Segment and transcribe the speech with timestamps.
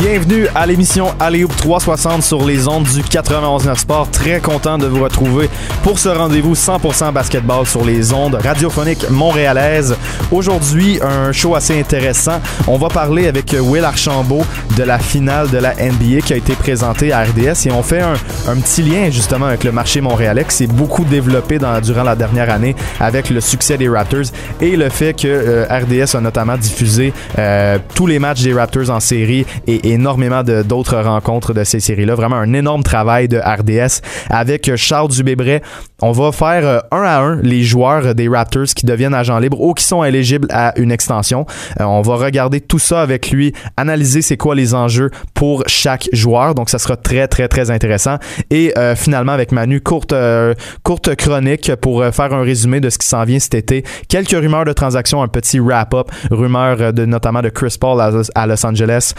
[0.00, 4.10] Bienvenue à l'émission Alléoup 360 sur les ondes du 91.9 Sport.
[4.10, 5.50] Très content de vous retrouver
[5.82, 9.94] pour ce rendez-vous 100% basketball sur les ondes radiophoniques montréalaises.
[10.32, 12.40] Aujourd'hui, un show assez intéressant.
[12.66, 14.46] On va parler avec Will Archambault
[14.78, 18.00] de la finale de la NBA qui a été présentée à RDS et on fait
[18.00, 18.14] un,
[18.56, 22.74] petit lien justement avec le marché montréalais qui s'est beaucoup développé durant la dernière année
[23.00, 24.32] avec le succès des Raptors
[24.62, 28.88] et le fait que euh, RDS a notamment diffusé euh, tous les matchs des Raptors
[28.88, 32.14] en série et énormément d'autres rencontres de ces séries-là.
[32.14, 35.62] Vraiment un énorme travail de RDS avec Charles Dubébret.
[36.02, 39.60] On va faire euh, un à un les joueurs des Raptors qui deviennent agents libres
[39.60, 41.46] ou qui sont éligibles à une extension.
[41.80, 46.08] Euh, on va regarder tout ça avec lui, analyser c'est quoi les enjeux pour chaque
[46.12, 46.54] joueur.
[46.54, 48.16] Donc ça sera très très très intéressant.
[48.50, 52.90] Et euh, finalement avec Manu, courte euh, courte chronique pour euh, faire un résumé de
[52.90, 53.84] ce qui s'en vient cet été.
[54.08, 58.46] Quelques rumeurs de transactions, un petit wrap-up, rumeurs euh, de notamment de Chris Paul à,
[58.46, 59.14] Los Angeles,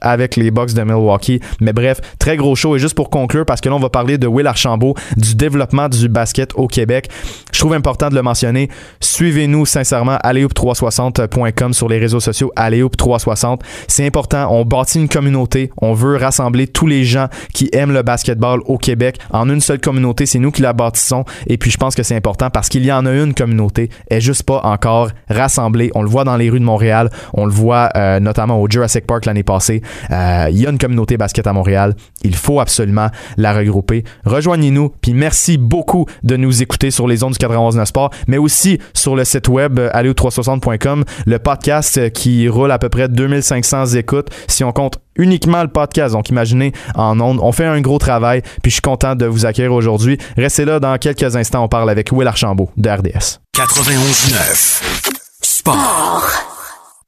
[0.00, 1.40] Avec les Bucks de Milwaukee.
[1.60, 2.76] Mais bref, très gros show.
[2.76, 5.88] Et juste pour conclure, parce que là on va parler de Will Archambault, du développement
[5.88, 7.08] du basket au Québec.
[7.52, 8.68] Je trouve important de le mentionner.
[9.00, 13.60] Suivez-nous sincèrement alleoup360.com sur les réseaux sociaux alleoup360.
[13.86, 14.48] C'est important.
[14.50, 15.70] On bâtit une communauté.
[15.80, 19.80] On veut rassembler tous les gens qui aiment le basketball au Québec en une seule
[19.80, 20.26] communauté.
[20.26, 21.24] C'est nous qui la bâtissons.
[21.46, 23.90] Et puis je pense que c'est important parce qu'il y en a une communauté.
[24.08, 25.90] Elle est juste pas encore rassemblée.
[25.94, 27.10] On le voit dans les rues de Montréal.
[27.34, 31.16] On le voit euh, notamment au Jurassic Park l'année Euh, Il y a une communauté
[31.16, 31.94] basket à Montréal.
[32.22, 34.04] Il faut absolument la regrouper.
[34.24, 34.90] Rejoignez-nous.
[35.00, 39.16] Puis merci beaucoup de nous écouter sur les ondes du 91.9 Sport, mais aussi sur
[39.16, 44.28] le site web euh, alleo360.com, le podcast euh, qui roule à peu près 2500 écoutes
[44.46, 46.14] si on compte uniquement le podcast.
[46.14, 48.42] Donc imaginez en ondes, on fait un gros travail.
[48.62, 50.18] Puis je suis content de vous accueillir aujourd'hui.
[50.36, 51.64] Restez là dans quelques instants.
[51.64, 53.38] On parle avec Will Archambault de RDS.
[53.56, 54.82] 91.9.
[55.42, 56.47] Sport.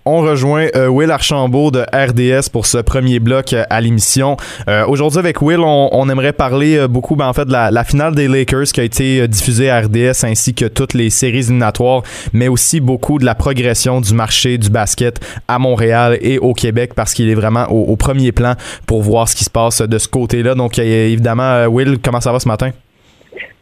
[0.06, 4.38] On rejoint euh, Will Archambault de RDS pour ce premier bloc euh, à l'émission.
[4.66, 8.27] Euh, Aujourd'hui avec Will, on, aimerait parler beaucoup ben, en fait de la, finale des
[8.27, 12.03] Lakers qui a été diffusée à RDS ainsi que toutes les séries éliminatoires,
[12.33, 16.93] mais aussi beaucoup de la progression du marché du basket à Montréal et au Québec
[16.97, 18.55] parce qu'il est vraiment au, premier plan
[18.87, 20.55] pour voir ce qui se passe de ce côté-là.
[20.55, 22.71] Donc évidemment, Will, comment ça va ce matin?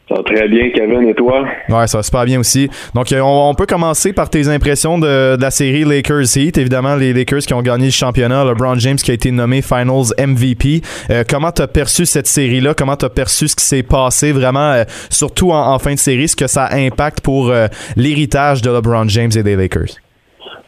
[0.08, 1.44] Ça va très bien, Kevin, et toi?
[1.68, 2.70] Ouais, ça va super bien aussi.
[2.94, 6.56] Donc, euh, on, peut commencer par tes impressions de, la série Lakers Heat.
[6.56, 10.14] Évidemment, les Lakers qui ont gagné le championnat, LeBron James qui a été nommé Finals
[10.18, 10.80] MVP.
[11.10, 12.72] Euh, comment t'as perçu cette série-là?
[12.72, 16.36] Comment t'as perçu ce qui s'est passé vraiment, euh, surtout en, fin de série, ce
[16.36, 17.52] que ça impacte pour
[17.96, 19.98] l'héritage de LeBron James et des Lakers?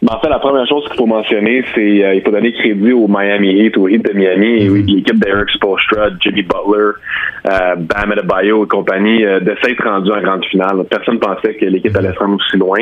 [0.08, 3.06] En fait, la première chose qu'il faut mentionner, c'est euh, il faut donner crédit au
[3.06, 6.92] Miami Heat, au Heat de Miami, et oui, l'équipe d'Eric Spoelstra, Jimmy Butler,
[7.46, 10.84] euh, Bam Adebayo et compagnie, euh, de s'être rendu en grande finale.
[10.88, 12.78] Personne ne pensait que l'équipe allait se rendre aussi loin,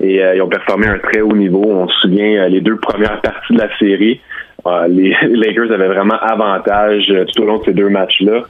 [0.00, 1.64] et euh, ils ont performé à un très haut niveau.
[1.64, 4.20] On se souvient euh, les deux premières parties de la série.
[4.66, 8.42] Euh, les Lakers avaient vraiment avantage euh, tout au long de ces deux matchs-là.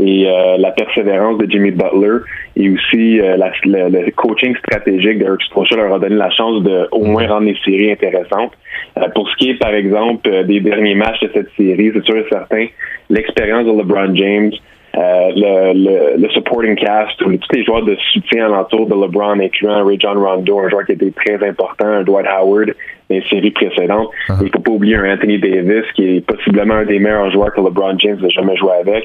[0.00, 2.18] Et euh, la persévérance de Jimmy Butler
[2.56, 6.62] et aussi euh, la- le, le coaching stratégique d'Eric Spoelstra leur a donné la chance
[6.62, 8.52] de au moins rendre les séries intéressantes.
[8.98, 12.16] Euh, pour ce qui est, par exemple, des derniers matchs de cette série, c'est sûr
[12.16, 12.66] et certain,
[13.10, 14.52] l'expérience de LeBron James,
[14.96, 19.84] euh, le, le, le supporting cast, tous les, joueurs de soutien alentour de LeBron, incluant
[19.84, 23.50] Ray John Rondo, un joueur qui était très important, un Dwight Howard dans les séries
[23.50, 24.08] précédentes.
[24.40, 27.60] Il faut pas oublier un Anthony Davis, qui est possiblement un des meilleurs joueurs que
[27.60, 29.04] LeBron James n'a jamais joué avec.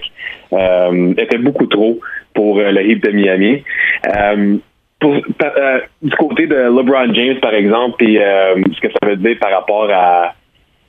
[0.53, 1.99] Euh, était beaucoup trop
[2.35, 3.63] pour euh, le Heat de Miami.
[4.15, 4.57] Euh,
[4.99, 9.15] pour, euh, du côté de LeBron James, par exemple, et euh, ce que ça veut
[9.15, 10.33] dire par rapport à,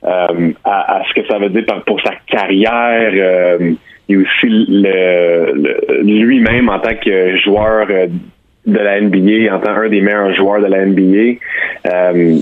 [0.03, 3.71] euh, à, à ce que ça veut dire par- pour sa carrière, euh,
[4.11, 8.07] et aussi le, le- lui-même en tant que joueur euh,
[8.65, 11.39] de la NBA, en tant qu'un des meilleurs joueurs de la NBA.
[11.87, 12.37] Euh,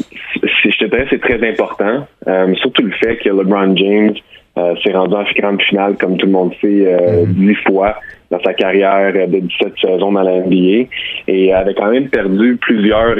[0.61, 4.13] c'est- je te dirais c'est très important, euh, surtout le fait que LeBron James
[4.57, 7.95] euh, s'est rendu en grande finale, comme tout le monde sait, euh, dix fois
[8.31, 10.87] dans sa carrière de 17 saisons dans la NBA
[11.27, 13.15] et avait quand même perdu plusieurs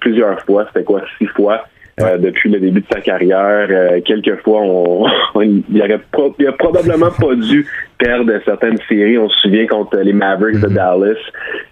[0.00, 1.64] plusieurs fois, c'était quoi, six fois
[2.02, 3.66] euh, depuis le début de sa carrière.
[3.70, 5.04] Euh, quelques fois, on,
[5.34, 7.66] on- il, aurait pro- il a probablement pas dû
[7.98, 9.18] perdre certaines séries.
[9.18, 11.16] On se souvient contre les Mavericks de Dallas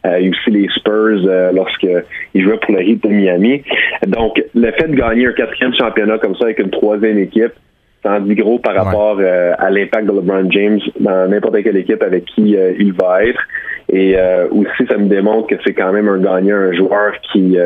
[0.07, 1.87] euh, et aussi les Spurs euh, lorsque
[2.35, 3.63] il jouait pour le Heat de Miami.
[4.07, 7.53] Donc, le fait de gagner un quatrième championnat comme ça avec une troisième équipe,
[8.03, 11.77] ça en dit gros par rapport euh, à l'impact de LeBron James dans n'importe quelle
[11.77, 13.41] équipe avec qui euh, il va être.
[13.89, 17.57] Et euh, aussi, ça me démontre que c'est quand même un gagnant, un joueur qui,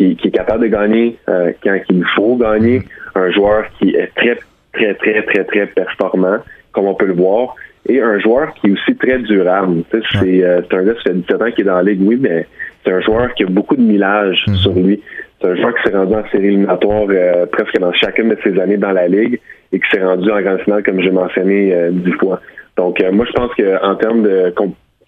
[0.00, 2.82] euh, qui, est capable de gagner quand il faut gagner,
[3.14, 4.38] un joueur qui est très,
[4.72, 6.38] très, très, très, très performant,
[6.72, 7.54] comme on peut le voir,
[7.88, 9.82] et un joueur qui est aussi très durable.
[9.90, 12.46] C'est un gars qui fait 17 ans qui est dans la ligue, oui, mais
[12.84, 14.56] c'est un joueur qui a beaucoup de millage mm-hmm.
[14.56, 15.02] sur lui.
[15.40, 18.58] C'est un joueur qui s'est rendu en série éliminatoire euh, presque dans chacune de ses
[18.60, 19.40] années dans la Ligue
[19.72, 22.40] et qui s'est rendu en grande finale, comme j'ai mentionné, euh, dix fois.
[22.76, 24.52] Donc, euh, moi, je pense qu'en termes de,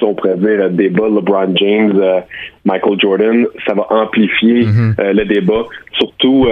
[0.03, 2.23] on pourrait dire, débat LeBron James,
[2.65, 5.13] Michael Jordan, ça va amplifier mm-hmm.
[5.13, 6.47] le débat, surtout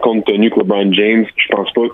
[0.00, 1.88] compte tenu que LeBron James, je pense pas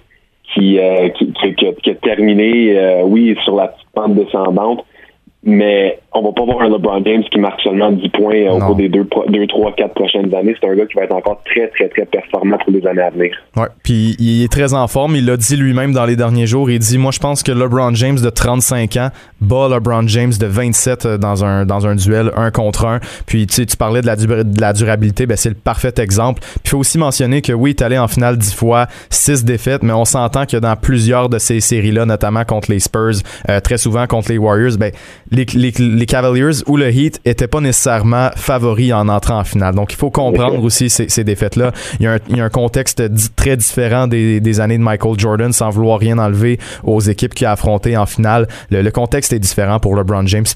[0.55, 4.85] qu'il a terminé, oui, sur la petite pente descendante,
[5.43, 8.77] mais on va pas voir un LeBron James qui marque seulement 10 points au cours
[8.77, 10.55] des 2, 3, 4 prochaines années.
[10.61, 13.11] C'est un gars qui va être encore très, très, très performant pour les années à
[13.11, 13.37] venir.
[13.57, 15.17] Ouais, puis il est très en forme.
[15.17, 16.71] Il l'a dit lui-même dans les derniers jours.
[16.71, 19.09] Il dit Moi, je pense que LeBron James de 35 ans
[19.41, 23.01] bat LeBron James de 27 euh, dans un, dans un duel un contre un.
[23.27, 25.27] Puis tu, sais, tu parlais de la, de la durabilité.
[25.27, 26.41] Ben, c'est le parfait exemple.
[26.41, 29.45] Puis il faut aussi mentionner que oui, il est allé en finale 10 fois, 6
[29.45, 33.61] défaites, mais on s'entend que dans plusieurs de ces séries-là, notamment contre les Spurs, euh,
[33.61, 34.93] très souvent contre les Warriors, ben,
[35.31, 39.75] les, les, les Cavaliers ou le Heat n'étaient pas nécessairement favoris en entrant en finale.
[39.75, 41.73] Donc, il faut comprendre aussi ces, défaites-là.
[41.99, 43.03] Il, y a un contexte
[43.35, 47.53] très différent des, années de Michael Jordan, sans vouloir rien enlever aux équipes qu'il a
[47.53, 48.47] affrontées en finale.
[48.71, 50.47] Le, contexte est différent pour LeBron James.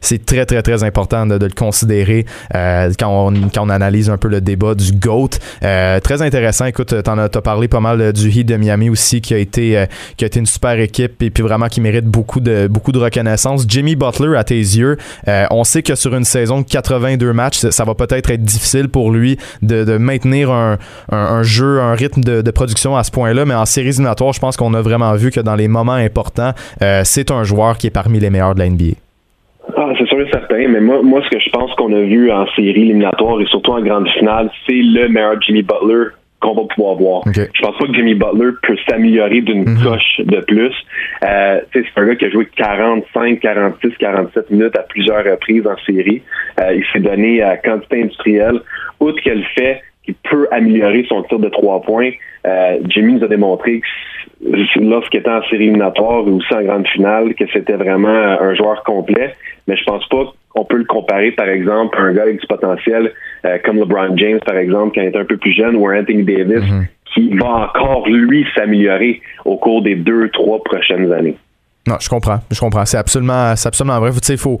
[0.00, 4.40] C'est très, très, très important de, le considérer euh, quand, on, analyse un peu le
[4.40, 5.30] débat du GOAT.
[5.62, 6.64] Euh, très intéressant.
[6.66, 9.86] Écoute, t'en as, parlé pas mal du Heat de Miami aussi, qui a été, euh,
[10.36, 13.64] une super équipe et puis vraiment qui mérite beaucoup de reconnaissance.
[13.68, 14.85] Jimmy Butler, à tes yeux,
[15.28, 18.88] euh, on sait que sur une saison de 82 matchs, ça va peut-être être difficile
[18.88, 23.64] pour lui de, maintenir un, jeu, un rythme de, production à ce point-là, mais en
[23.64, 26.52] séries éliminatoires, je pense qu'on a vraiment vu que dans les moments importants,
[26.82, 28.96] euh, c'est un joueur qui est parmi les meilleurs de la NBA.
[29.76, 32.30] Ah, c'est sûr et certain, mais moi, moi, ce que je pense qu'on a vu
[32.30, 36.10] en séries éliminatoires et surtout en grande finale, c'est le meilleur Jimmy Butler
[36.46, 37.22] qu'on va pouvoir voir.
[37.34, 39.82] Je pense pas que Jimmy Butler peut s'améliorer d'une mhm.
[39.82, 40.74] coche de plus.
[41.24, 45.76] Euh, c'est un gars qui a joué 45, 46, 47 minutes à plusieurs reprises en
[45.84, 46.22] série.
[46.60, 48.60] Euh, il s'est donné à quantité industrielle.
[49.00, 52.10] Outre qu'elle fait qu'il peut améliorer son tir de trois points,
[52.46, 56.86] euh, Jimmy nous a démontré que lorsqu'il était en série éliminatoire ou aussi en grande
[56.88, 59.34] finale, que c'était vraiment un joueur complet.
[59.66, 62.46] Mais je pense pas qu'on peut le comparer, par exemple, à un gars avec du
[62.46, 63.12] potentiel
[63.44, 66.22] euh, comme LeBron James, par exemple, quand il était un peu plus jeune, ou Anthony
[66.22, 66.86] Davis, mhm.
[67.14, 71.36] qui va encore, lui, s'améliorer au cours des deux, trois prochaines années.
[71.86, 72.40] Non, je comprends.
[72.50, 72.84] Je comprends.
[72.84, 74.10] C'est absolument, c'est absolument vrai.
[74.28, 74.58] Il faut,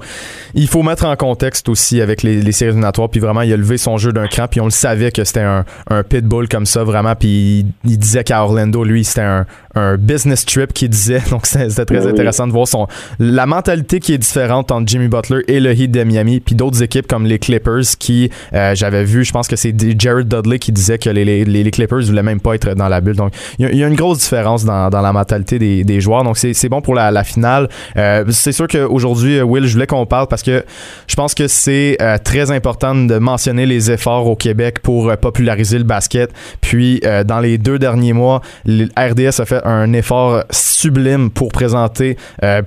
[0.54, 3.08] il faut mettre en contexte aussi avec les, les séries éliminatoires.
[3.08, 4.46] Puis vraiment, il a levé son jeu d'un cran.
[4.48, 7.16] Puis on le savait que c'était un, un pitbull comme ça, vraiment.
[7.16, 9.44] Puis il, disait qu'à Orlando, lui, c'était un,
[9.74, 11.20] un business trip qu'il disait.
[11.30, 12.86] Donc c'était très intéressant de voir son
[13.18, 16.38] la mentalité qui est différente entre Jimmy Butler et le Heat de Miami.
[16.38, 20.28] Puis d'autres équipes comme les Clippers qui, euh, j'avais vu, je pense que c'est Jared
[20.28, 23.16] Dudley qui disait que les, les, les, Clippers voulaient même pas être dans la bulle.
[23.16, 26.22] Donc il y, a une grosse différence dans, dans la mentalité des, des joueurs.
[26.22, 27.68] Donc c'est bon pour la la finale.
[27.96, 30.64] Euh, c'est sûr qu'aujourd'hui, euh, Will, je voulais qu'on parle parce que
[31.06, 35.78] je pense que c'est euh, très important de mentionner les efforts au Québec pour populariser
[35.78, 36.30] le basket.
[36.60, 42.16] Puis, dans les deux derniers mois, RDS a fait un effort sublime pour présenter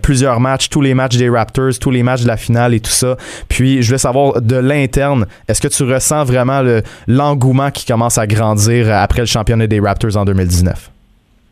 [0.02, 2.92] plusieurs matchs, tous les matchs des Raptors, tous les matchs de la finale et tout
[2.92, 3.18] ça.
[3.48, 6.62] Puis, je voulais savoir de l'interne, est-ce que tu ressens vraiment
[7.08, 10.99] l'engouement qui commence à grandir après le championnat des Raptors en 2019?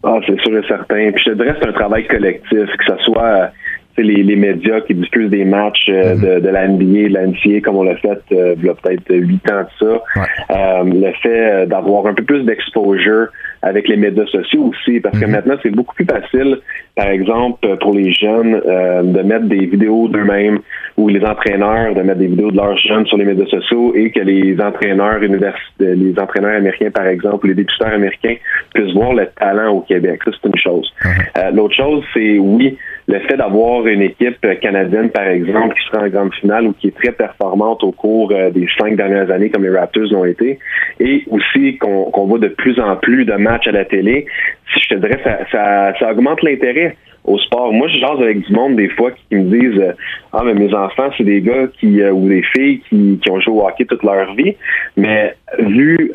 [0.04, 1.12] Ah, c'est sûr et certain.
[1.12, 3.52] Puis je te dirais c'est un travail collectif, que ce soit
[3.98, 6.36] les, les médias qui diffusent des matchs euh, mm-hmm.
[6.36, 8.76] de, de la NBA, de la NCA, comme on l'a fait euh, il y a
[8.76, 10.04] peut-être huit ans de ça.
[10.52, 13.28] Euh, le fait d'avoir un peu plus d'exposure
[13.62, 15.32] avec les médias sociaux aussi, parce que mm-hmm.
[15.32, 16.60] maintenant, c'est beaucoup plus facile,
[16.96, 20.60] par exemple, pour les jeunes, de mettre des vidéos d'eux-mêmes
[20.98, 24.12] ou les entraîneurs de mettre des vidéos de leurs jeunes sur les médias sociaux et
[24.12, 28.36] que les entraîneurs universitaires, les entraîneurs américains, par exemple, ou les députeurs américains
[28.74, 30.22] puissent voir le talent au Québec.
[30.26, 30.92] Ça, c'est une chose.
[31.04, 31.56] Mm-hmm.
[31.56, 36.10] L'autre chose, c'est oui, le fait d'avoir une équipe canadienne, par exemple, qui sera en
[36.10, 39.64] grande finale ou qui est très performante au cours euh, des cinq dernières années, comme
[39.64, 40.60] les Raptors l'ont été,
[41.00, 44.26] et aussi qu'on voit de plus en plus de matchs à la télé,
[44.66, 47.72] je te dirais, ça, ça, ça augmente l'intérêt au sport.
[47.72, 49.94] Moi, je jase avec du monde des fois qui me disent euh,
[50.34, 53.40] Ah, mais mes enfants, c'est des gars qui euh, ou des filles qui, qui ont
[53.40, 54.56] joué au hockey toute leur vie.
[54.98, 56.12] Mais vu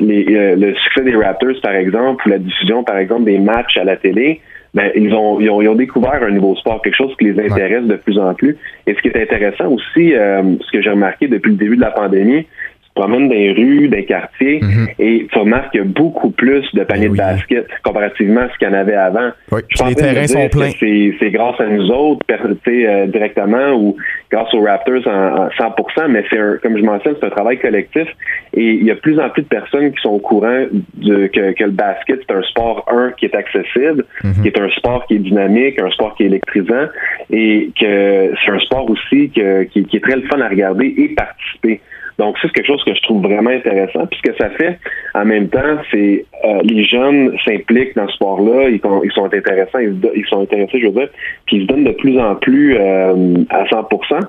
[0.00, 3.84] les, le succès des Raptors, par exemple, ou la diffusion, par exemple, des matchs à
[3.84, 4.40] la télé,
[4.74, 7.96] ben, ils, ont, ils, ont, découvert un nouveau sport, quelque chose qui les intéresse de
[7.96, 8.56] plus en plus.
[8.86, 11.82] Et ce qui est intéressant aussi, euh, ce que j'ai remarqué depuis le début de
[11.82, 12.46] la pandémie,
[12.94, 14.88] promènes dans les rues, dans les quartiers, mhm.
[14.98, 18.58] et tu remarques qu'il y a beaucoup plus de paniers de basket comparativement à ce
[18.58, 19.30] qu'il y en avait avant.
[19.50, 20.70] Je les terrains sont pleins.
[20.78, 23.96] C'est grâce à nous autres, euh, directement, ou
[24.30, 28.08] grâce aux Raptors en, 100%, mais c'est comme je mentionne, c'est un travail collectif,
[28.54, 31.26] et il y a de plus en plus de personnes qui sont au courant de,
[31.28, 34.42] que, le basket, c'est un sport, un, qui est accessible, mhm.
[34.42, 36.88] qui est un sport qui est dynamique, un sport qui est électrisant,
[37.30, 41.08] et que c'est un sport aussi qui, qui est très le fun à regarder et
[41.14, 41.80] participer.
[42.18, 44.06] Donc, c'est quelque chose que je trouve vraiment intéressant.
[44.06, 44.78] Puis ce que ça fait,
[45.14, 49.78] en même temps, c'est euh, les jeunes s'impliquent dans ce sport-là, ils, ils, sont intéressants,
[49.78, 51.08] ils, sont intéressés, je veux dire,
[51.46, 54.20] puis ils se donnent de plus en plus euh, à 100%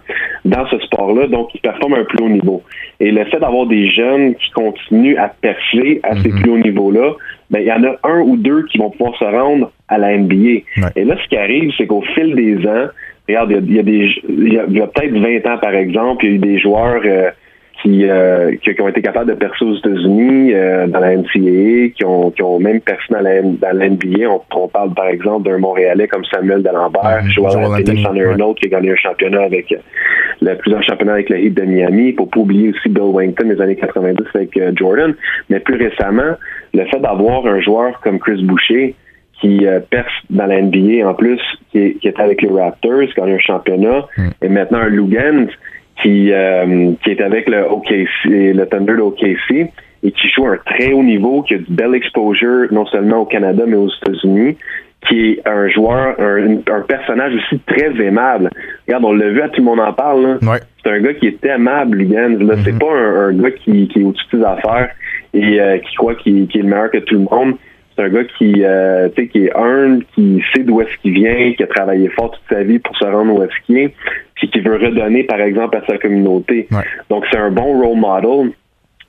[0.45, 2.63] dans ce sport-là, donc ils performent à un plus haut niveau.
[2.99, 6.41] Et le fait d'avoir des jeunes qui continuent à percer à ces mhm.
[6.41, 7.13] plus hauts niveaux-là,
[7.49, 10.17] ben, il y en a un ou deux qui vont pouvoir se rendre à la
[10.17, 10.63] NBA.
[10.95, 12.87] Et là, ce qui arrive, c'est qu'au fil des ans,
[13.27, 16.33] regarde, il y a, des, il y a, peut-être 20 ans, par exemple, il y
[16.33, 17.29] a eu des joueurs euh,
[17.85, 22.05] euh, qui, qui, ont été capables de percer aux États-Unis, euh, dans la NCAA, qui
[22.05, 24.29] ont, qui ont même percé dans la, dans NBA.
[24.29, 28.61] On, parle par exemple d'un Montréalais comme Samuel D'Alembert, Joel Anthony, c'en est un autre
[28.61, 29.77] qui a gagné un championnat avec euh,
[30.41, 32.13] le plus grand championnat avec le Heat de Miami.
[32.13, 35.13] Pour pas oublier aussi Bill Wellington des années 90 avec Jordan.
[35.49, 36.37] Mais plus récemment,
[36.73, 38.95] le fait d'avoir un joueur comme Chris Boucher
[39.41, 43.19] qui perce dans la NBA en plus, qui est, qui est avec les Raptors, qui
[43.19, 44.29] a gagné un championnat, mm.
[44.41, 45.47] et maintenant un Lugans
[46.03, 49.71] qui, euh, qui est avec le OKC, le Thunder de OKC
[50.03, 53.19] et qui joue à un très haut niveau, qui a du bel exposure non seulement
[53.19, 54.57] au Canada mais aux États-Unis,
[55.07, 58.49] qui est un joueur, un, un, personnage aussi très aimable.
[58.87, 60.39] Regarde, on l'a vu, à tout le monde en parle.
[60.83, 62.37] C'est un gars qui est aimable, Lugans.
[62.39, 62.77] Là, c'est mm-hmm.
[62.79, 64.89] pas un, gars qui, qui est au-dessus des affaires
[65.33, 67.55] et euh, qui croit qu'il est le meilleur que tout le monde.
[67.95, 71.63] C'est un gars qui, euh, qui est humble, qui sait d'où est-ce qu'il vient, qui
[71.63, 73.93] a travaillé fort toute sa vie pour se rendre où est-ce qu'il est,
[74.35, 76.67] puis qui veut redonner, par exemple, à sa communauté.
[77.09, 78.51] Donc, c'est un bon role model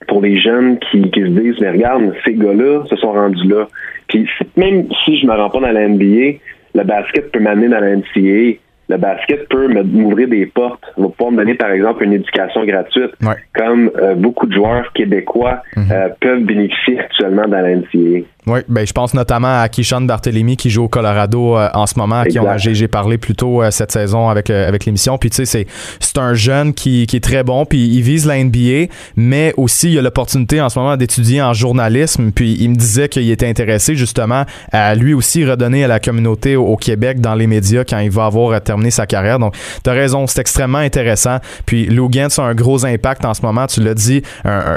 [0.07, 3.69] pour les jeunes qui, qui se disent, mais regarde, ces gars-là se sont rendus là.
[4.09, 6.39] Puis même si je me rends pas dans la NBA,
[6.75, 11.33] le basket peut m'amener dans la NCAA le basket peut m'ouvrir des portes, va pouvoir
[11.33, 13.13] me donner par exemple une éducation gratuite,
[13.55, 15.87] comme euh, beaucoup de joueurs québécois mhm.
[15.91, 18.27] euh, peuvent bénéficier actuellement dans la NCAA.
[18.47, 21.99] Oui, ben je pense notamment à Kishan Barthélemy qui joue au Colorado euh, en ce
[21.99, 25.17] moment, à qui j'ai parlé plus tôt cette saison avec avec l'émission.
[25.17, 25.67] Puis tu sais, c'est
[25.99, 29.93] c'est un jeune qui, qui est très bon, puis il vise la NBA, mais aussi
[29.93, 32.33] il a l'opportunité en ce moment d'étudier en journalisme.
[32.33, 36.57] Puis il me disait qu'il était intéressé justement à lui aussi redonner à la communauté
[36.57, 39.39] au, Québec dans les médias quand il va avoir terminé sa carrière.
[39.39, 41.39] Donc tu as raison, c'est extrêmement intéressant.
[41.65, 43.67] Puis Lou Gantz a un gros impact en ce moment.
[43.67, 44.23] Tu l'as dit,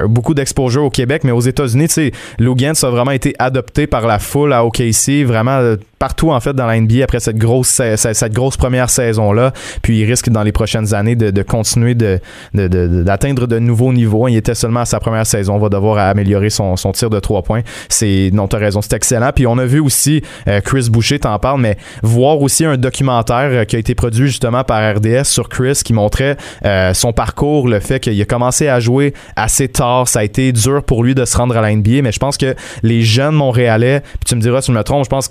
[0.05, 3.56] beaucoup d'exposure au Québec, mais aux États-Unis, tu sais, Lou Gantz a vraiment été adopté
[3.87, 7.37] par la foule à OKC, vraiment euh, partout en fait dans la NBA après cette
[7.37, 9.51] grosse cette, grosse première saison là
[9.81, 12.19] puis il risque dans les prochaines années de, continuer de,
[12.53, 14.27] d'atteindre de, nouveaux niveaux.
[14.27, 17.41] Il était seulement à sa première saison on va devoir améliorer son, tir de trois
[17.41, 17.61] points.
[17.89, 19.31] C'est non t'as raison c'est excellent.
[19.33, 23.49] Puis on a vu aussi euh, Chris Boucher t'en parle mais voir aussi un documentaire
[23.51, 27.67] euh, qui a été produit justement par RDS sur Chris qui montrait euh, son parcours
[27.67, 30.07] le fait qu'il a commencé à jouer assez tard.
[30.07, 32.37] Ça a été dur pour lui de se rendre à la NBA mais je pense
[32.37, 35.29] que les jeunes montréalais puis tu me diras si je me trompe je pense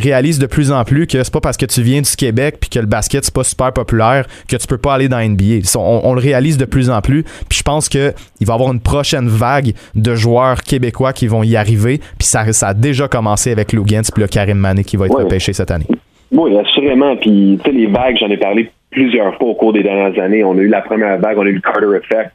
[0.00, 2.56] qu'ils réalise de plus en plus que c'est pas parce que tu viens du Québec
[2.60, 5.60] puis que le basket c'est pas super populaire que tu peux pas aller dans NBA.
[5.76, 7.22] On, le réalise de plus en plus.
[7.48, 11.26] Puis je pense que il va y avoir une prochaine vague de joueurs québécois qui
[11.26, 11.98] vont y arriver.
[12.18, 15.06] Puis ça, ça a déjà commencé avec Lou Gantz puis le Karim Mané qui va
[15.06, 15.86] être repêché cette année.
[16.32, 17.16] Oui, assurément.
[17.16, 20.44] Puis tu sais les vagues, j'en ai parlé plusieurs fois au cours des dernières années.
[20.44, 22.32] On a eu la première vague, on a eu le Carter Effect.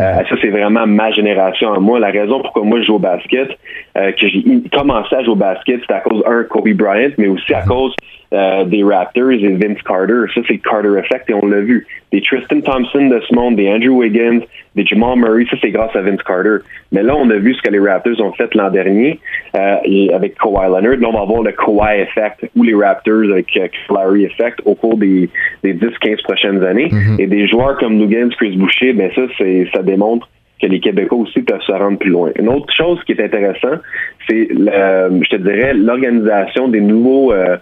[0.00, 2.00] Euh, ça, c'est vraiment ma génération à moi.
[2.00, 3.48] La raison pourquoi moi je joue au basket,
[3.96, 7.28] euh, que j'ai commencé à jouer au basket, c'est à cause, un, Kobe Bryant, mais
[7.28, 7.94] aussi à cause
[8.32, 10.24] euh, des Raptors et Vince Carter.
[10.34, 11.86] Ça, c'est Carter Effect et on l'a vu.
[12.12, 14.40] Des Tristan Thompson de ce monde, des Andrew Wiggins,
[14.74, 16.58] des Jamal Murray, ça, c'est grâce à Vince Carter.
[16.92, 19.18] Mais là, on a vu ce que les Raptors ont fait l'an dernier
[19.56, 19.76] euh,
[20.14, 20.96] avec Kawhi Leonard.
[20.98, 24.96] Là, on va voir le Kawhi Effect ou les Raptors avec euh, Effect au cours
[24.96, 25.28] des,
[25.62, 26.88] des 10-15 prochaines années.
[26.88, 27.20] Mm-hmm.
[27.20, 30.28] Et des joueurs comme Lugans, Chris Boucher, ben ça, c'est ça démontre
[30.60, 32.30] que les Québécois aussi peuvent se rendre plus loin.
[32.38, 33.80] Une autre chose qui est intéressante,
[34.28, 37.56] c'est, je te dirais, l'organisation des nouveaux euh,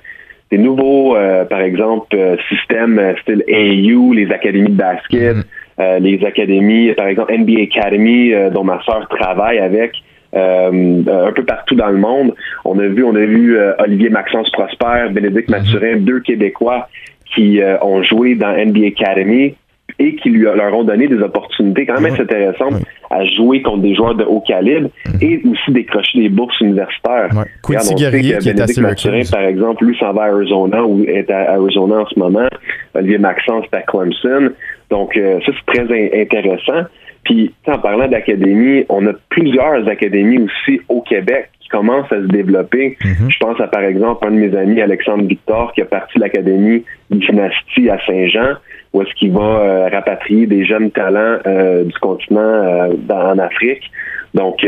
[0.52, 5.37] des nouveaux, euh, par exemple, euh, systèmes euh, style AU, les académies de basket,
[5.78, 5.99] mm-hmm.
[6.00, 9.92] les académies, par exemple, NBA Academy, dont ma sœur travaille avec.
[10.35, 12.35] un peu partout dans le monde.
[12.64, 15.73] On a vu, on a vu Olivier Maxence Prosper, Bénédicte mm-hmm.
[15.73, 16.88] Mathurin, deux Québécois
[17.35, 19.54] qui ont joué dans NBA Academy
[20.02, 23.94] et qui lui, leur ont donné des opportunités quand même intéressantes à jouer contre des
[23.94, 25.18] joueurs de haut calibre mhm.
[25.21, 27.30] et aussi décrocher des bourses universitaires.
[27.37, 27.44] Ouais.
[27.62, 29.30] Quincy Guerrier qui est à Syracuse.
[29.30, 32.49] par exemple, lui s'en va à Arizona ou est à Arizona en ce moment.
[32.94, 34.50] Olivier Maxence est à Clemson.
[34.90, 36.87] Donc, euh, ça, c'est très intéressant.
[37.25, 42.26] Puis, en parlant d'académie, on a plusieurs académies aussi au Québec qui commencent à se
[42.26, 42.97] développer.
[43.05, 43.31] Mhm.
[43.31, 46.23] Je pense à, par exemple, un de mes amis, Alexandre Victor, qui a parti de
[46.23, 48.55] l'académie Dynastie à Saint-Jean,
[48.93, 53.38] où est-ce qu'il va euh, rapatrier des jeunes talents euh, du continent euh, dans, en
[53.38, 53.91] Afrique.
[54.35, 54.67] Donc,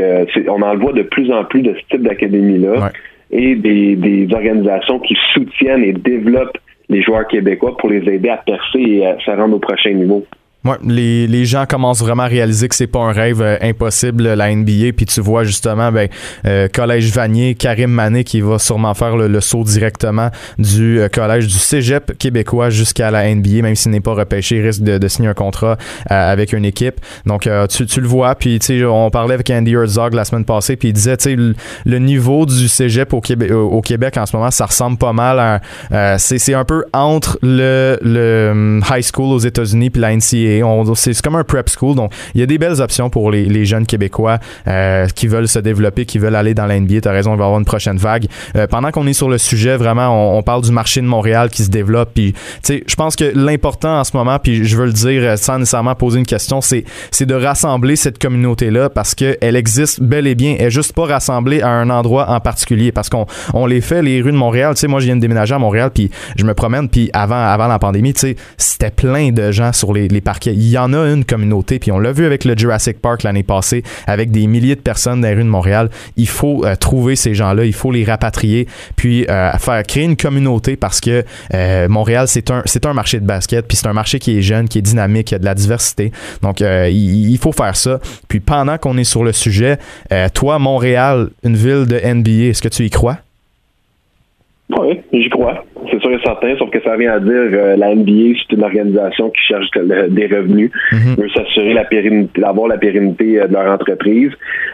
[0.49, 2.91] on en voit de plus en plus de ce type d'académie-là Ouais.
[3.31, 6.59] et des, des organisations qui soutiennent et développent
[6.91, 10.27] les joueurs québécois pour les aider à percer et à se rendre au prochain niveau.
[10.65, 14.23] Ouais, les, les gens commencent vraiment à réaliser que c'est pas un rêve euh, impossible
[14.33, 16.09] la NBA puis tu vois justement ben
[16.47, 21.09] euh, collège Vanier Karim Mané qui va sûrement faire le, le saut directement du euh,
[21.09, 24.97] collège du Cégep québécois jusqu'à la NBA même s'il n'est pas repêché il risque de,
[24.97, 25.77] de signer un contrat
[26.11, 26.99] euh, avec une équipe.
[27.27, 30.25] Donc euh, tu, tu le vois puis tu sais on parlait avec Andy Herzog la
[30.25, 31.55] semaine passée puis il disait tu sais le,
[31.85, 35.13] le niveau du Cégep au Québec au, au Québec en ce moment ça ressemble pas
[35.13, 35.61] mal à
[35.93, 40.17] euh, c'est c'est un peu entre le le hum, high school aux États-Unis puis la
[40.17, 41.97] NCAA on- c'est comme un prep school.
[41.97, 45.49] Donc il y a des belles options pour les, les jeunes québécois euh, qui veulent
[45.49, 47.65] se développer qui veulent aller dans la NBA t'as raison il va y avoir une
[47.65, 48.27] prochaine vague.
[48.57, 51.63] Euh, pendant qu'on est sur le sujet vraiment on, parle du marché de Montréal qui
[51.63, 52.11] se développe.
[52.15, 55.23] Puis tu sais je pense que l'important en ce moment puis je veux le dire
[55.23, 59.37] euh, sans nécessairement poser une question c'est c'est de rassembler cette communauté là parce que
[59.41, 60.57] elle existe bel et bien.
[60.59, 64.03] Elle est juste pas rassemblée à un endroit en particulier parce qu'on on les fait
[64.03, 64.75] les rues de Montréal.
[64.75, 67.35] Tu sais moi je viens de déménager à Montréal puis je me promène puis avant
[67.37, 70.93] avant la pandémie tu sais c'était plein de gens sur les, les il y en
[70.93, 74.47] a une communauté puis on l'a vu avec le Jurassic Park l'année passée avec des
[74.47, 75.91] milliers de personnes dans les rues de Montréal.
[76.17, 80.05] Il faut euh, trouver ces gens là il faut les rapatrier puis euh, faire créer
[80.05, 81.25] une communauté parce que
[81.55, 84.79] euh, Montréal c'est un marché de basket puis c'est un marché qui est jeune qui
[84.79, 86.13] est dynamique y a de la diversité.
[86.43, 87.99] Donc il, faut faire ça.
[88.29, 89.79] Puis pendant qu'on est sur le sujet
[90.33, 93.19] toi Montréal une ville de NBA est-ce que tu y crois?
[94.71, 95.63] Oui, j'y crois.
[95.91, 98.65] C'est sûr et certain, sauf que ça vient à dire euh, la NBA, c'est une
[98.65, 101.17] organisation qui cherche le- des revenus, Mhm.
[101.19, 104.31] veut s'assurer la pérennité, d'avoir la pérennité euh, de leur entreprise.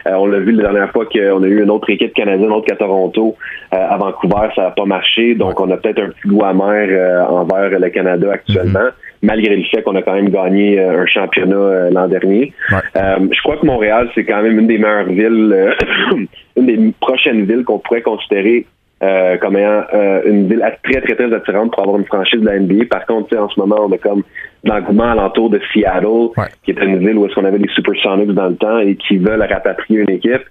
[0.07, 2.53] Euh, on l'a vu la dernière fois qu'on a eu une autre équipe canadienne, une
[2.53, 3.35] autre qu'à Toronto,
[3.75, 6.87] euh, à Vancouver, ça n'a pas marché, donc on a peut-être un petit goût amer
[6.89, 8.91] euh, envers le Canada actuellement.
[9.23, 12.55] Malgré le fait qu'on a quand même gagné un championnat l'an dernier.
[12.73, 12.79] Ouais.
[12.97, 15.75] Euh, je crois que Montréal, c'est quand même une des meilleures villes,
[16.57, 18.65] une des prochaines villes qu'on pourrait considérer
[19.03, 22.47] euh, comme ayant euh, une ville très, très, très attirante pour avoir une franchise de
[22.47, 22.85] la NBA.
[22.91, 24.23] Par contre, tu sais, en ce moment, on a comme
[24.63, 26.45] l'engouement alentour de Seattle, Ouais.
[26.65, 29.17] qui était une ville où est-ce qu'on avait les Supersonics dans le temps et qui
[29.17, 30.43] veulent rapatrier une équipe.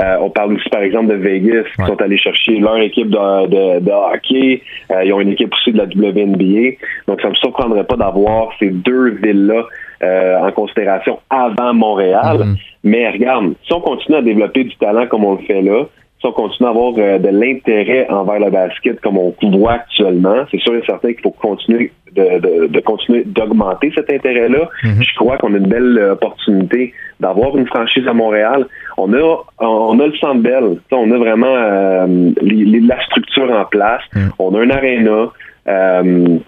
[0.00, 1.88] Euh, on parle aussi, par exemple, de Vegas, qui Ouais.
[1.88, 4.62] sont allés chercher leur équipe de, de, de hockey.
[4.92, 6.76] Euh, ils ont une équipe aussi de la WNBA.
[7.08, 9.64] Donc, ça me surprendrait pas d'avoir ces deux villes-là
[10.04, 12.38] euh, en considération avant Montréal.
[12.44, 12.56] Mhm.
[12.84, 15.86] Mais regarde, si on continue à développer du talent comme on le fait là,
[16.26, 20.44] si on continue à avoir euh, de l'intérêt envers le basket comme on voit actuellement,
[20.50, 24.68] c'est sûr et certain qu'il faut continuer de, de, de continuer d'augmenter cet intérêt-là.
[24.84, 25.02] Mhm.
[25.02, 28.66] Je crois qu'on a une belle euh, opportunité d'avoir une franchise à Montréal.
[28.96, 34.02] On a on a le Centre Bell, on a vraiment euh, la structure en place.
[34.14, 34.30] Mhm.
[34.38, 35.28] On a un aréna.
[35.68, 36.38] Euh,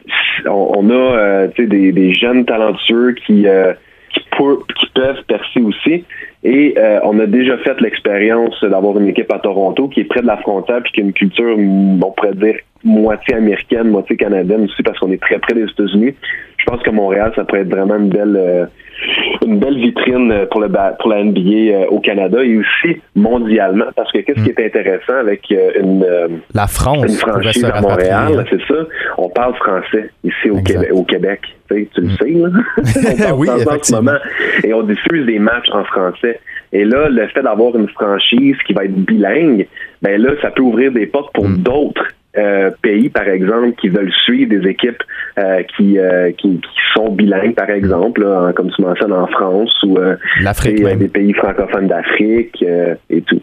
[0.48, 3.72] on, a des, des jeunes talentueux qui, euh,
[4.14, 6.04] qui, pour- qui peuvent percer aussi.
[6.44, 10.22] Et euh, on a déjà fait l'expérience d'avoir une équipe à Toronto qui est près
[10.22, 14.16] de la frontière puis qui a une culture, mm, on pourrait dire, moitié américaine, moitié
[14.16, 16.14] canadienne aussi parce qu'on est très près des États-Unis.
[16.59, 18.66] Je pense que Montréal, ça pourrait être vraiment une belle euh,
[19.46, 23.87] une belle vitrine euh, pour le pour la NBA euh, au Canada et aussi mondialement
[23.96, 26.06] parce que qu'est-ce qui est intéressant avec euh, une
[26.54, 27.80] la France une franchise se à.
[27.80, 28.87] Montréal, c'est ça?
[29.16, 30.61] On parle français ici au.
[30.62, 30.90] Québec.
[30.92, 31.40] Au Québec.
[31.70, 32.48] Tu, sais, tu le sais, là.
[33.12, 34.18] on parle Oui, en ce moment.
[34.64, 36.40] Et on diffuse des matchs en français.
[36.72, 39.66] Et là, le fait d'avoir une franchise qui va être bilingue,
[40.02, 41.58] ben là, ça peut ouvrir des portes pour Mm.
[41.58, 42.04] d'autres
[42.36, 45.02] euh, pays, par exemple, qui veulent suivre des équipes
[45.38, 49.74] euh, qui, euh, qui, qui sont bilingues, par exemple, là, comme tu mentionnes en France
[49.82, 50.16] ou euh,
[50.82, 50.98] même.
[50.98, 53.40] des pays francophones d'Afrique euh, et tout.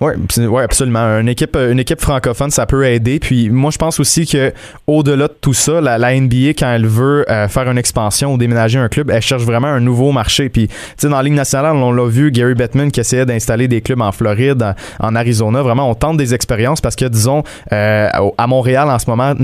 [0.00, 1.18] Oui, ouais, absolument.
[1.18, 3.18] Une équipe, une équipe francophone, ça peut aider.
[3.18, 4.52] Puis moi, je pense aussi que
[4.86, 8.78] au-delà de tout ça, la, NBA, quand elle veut euh, faire une expansion ou déménager
[8.78, 10.50] un club, elle cherche vraiment un nouveau marché.
[10.50, 13.66] Puis, tu sais, dans la Ligue nationale, on l'a vu, Gary Bettman qui essayait d'installer
[13.66, 15.62] des clubs en Floride, en, Arizona.
[15.62, 18.08] Vraiment, on tente des expériences parce que, disons, euh,
[18.38, 19.34] à Montréal, en ce moment,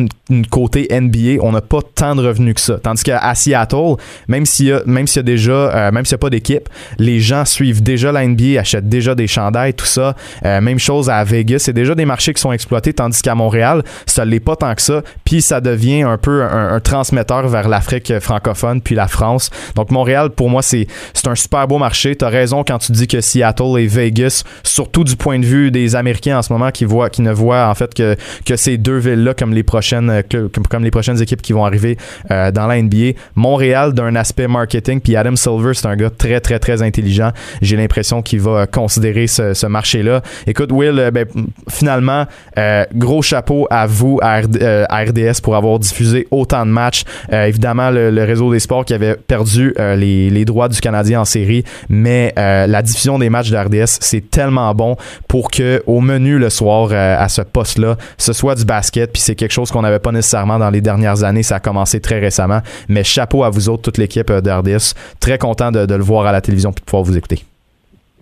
[0.51, 2.79] côté NBA, on n'a pas tant de revenus que ça.
[2.79, 3.97] Tandis qu'à Seattle,
[4.29, 7.19] même s'il y même y a déjà, euh, même s'il n'y a pas d'équipe, les
[7.19, 10.15] gens suivent déjà la NBA, achètent déjà des chandails, tout ça.
[10.45, 11.61] Même chose à Vegas.
[11.61, 14.83] C'est déjà des marchés qui sont exploités, tandis qu'à Montréal, ça l'est pas tant que
[14.83, 15.03] ça.
[15.25, 19.51] Puis ça devient un peu un, transmetteur vers l'Afrique francophone puis la France.
[19.75, 20.87] Donc Montréal, pour moi, c'est
[21.27, 22.15] un super beau marché.
[22.17, 25.97] T'as raison quand tu dis que Seattle et Vegas, surtout du point de vue des
[25.97, 28.99] Américains en ce moment, qui voient, qui ne voient en fait que que ces deux
[28.99, 30.23] villes-là comme les prochaines
[30.69, 31.97] comme les prochaines équipes qui vont arriver
[32.31, 33.13] euh, dans la NBA.
[33.35, 37.31] Montréal d'un aspect marketing, puis Adam Silver, c'est un gars très très très intelligent.
[37.63, 40.23] J'ai l'impression qu'il va considérer ce, marché-là.
[40.47, 41.27] Écoute, Will, euh, ben,
[41.69, 42.27] finalement,
[42.59, 47.05] euh, gros chapeau à vous, à, RDS, pour avoir diffusé autant de matchs.
[47.31, 52.33] évidemment, le, réseau des sports qui avait perdu les, droits du Canadien en série, mais
[52.37, 54.97] la diffusion des matchs de RDS, c'est tellement bon
[55.29, 59.35] pour que au menu le soir à ce poste-là, ce soit du basket, puis c'est
[59.35, 61.43] quelque chose qu'on n'avait pas nécessairement dans les dernières années.
[61.43, 64.95] Ça a commencé très récemment, mais chapeau à vous autres, toute l'équipe d'RDS.
[65.21, 67.45] Très content de, de le voir à la télévision et de pouvoir vous écouter.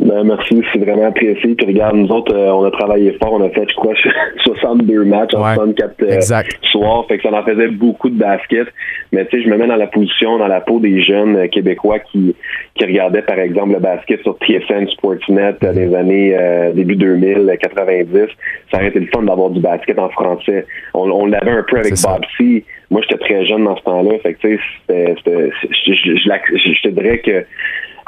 [0.01, 1.55] Ben, merci, c'est vraiment apprécié.
[1.55, 3.93] Puis regarde, nous autres, euh, on a travaillé fort, on a fait, je crois,
[4.45, 6.21] 62 matchs en 64 euh,
[6.63, 7.05] soirs.
[7.09, 8.69] Fait que ça en faisait beaucoup de basket.
[9.13, 11.47] Mais tu sais, je me mets dans la position, dans la peau des jeunes euh,
[11.47, 12.35] Québécois qui,
[12.75, 16.37] qui regardaient, par exemple, le basket sur TSN Sportsnet dans les années
[16.75, 18.29] début 2000, 90.
[18.71, 20.67] Ça aurait été le fun d'avoir du basket en français.
[20.95, 22.65] On, on l'avait un peu avec Bob C.
[22.93, 24.19] Moi, j'étais très jeune dans ce temps-là.
[24.23, 25.15] Fait que tu sais,
[25.71, 27.43] je, te dirais que euh,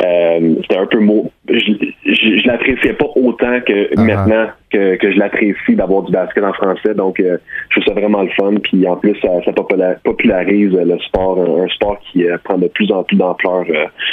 [0.00, 1.30] c'était un peu mot.
[1.48, 1.72] Je,
[2.04, 4.00] je, l'appréciais pas autant que uh-huh.
[4.00, 6.94] maintenant que, que je l'apprécie d'avoir du basket en français.
[6.94, 7.38] Donc, euh,
[7.70, 8.54] je trouve ça vraiment le fun.
[8.62, 12.90] Puis en plus, ça, ça popularise le sport, un, sport qui euh, prend de plus
[12.92, 13.64] en plus d'ampleur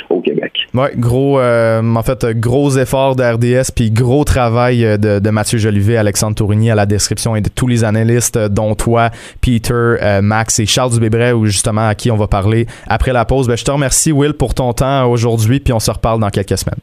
[0.09, 0.53] au Québec.
[0.73, 5.97] Oui, gros, en fait, gros effort de RDS, puis gros travail de, de, Mathieu Jolivet,
[5.97, 9.09] Alexandre Tourigny à la description et de tous les analystes, dont toi,
[9.41, 13.47] Peter, Max et Charles Dubébret, ou justement à qui on va parler après la pause.
[13.47, 16.79] Ben, je te remercie, Will, pour ton temps aujourd'hui on se reparle dans quelques semaines.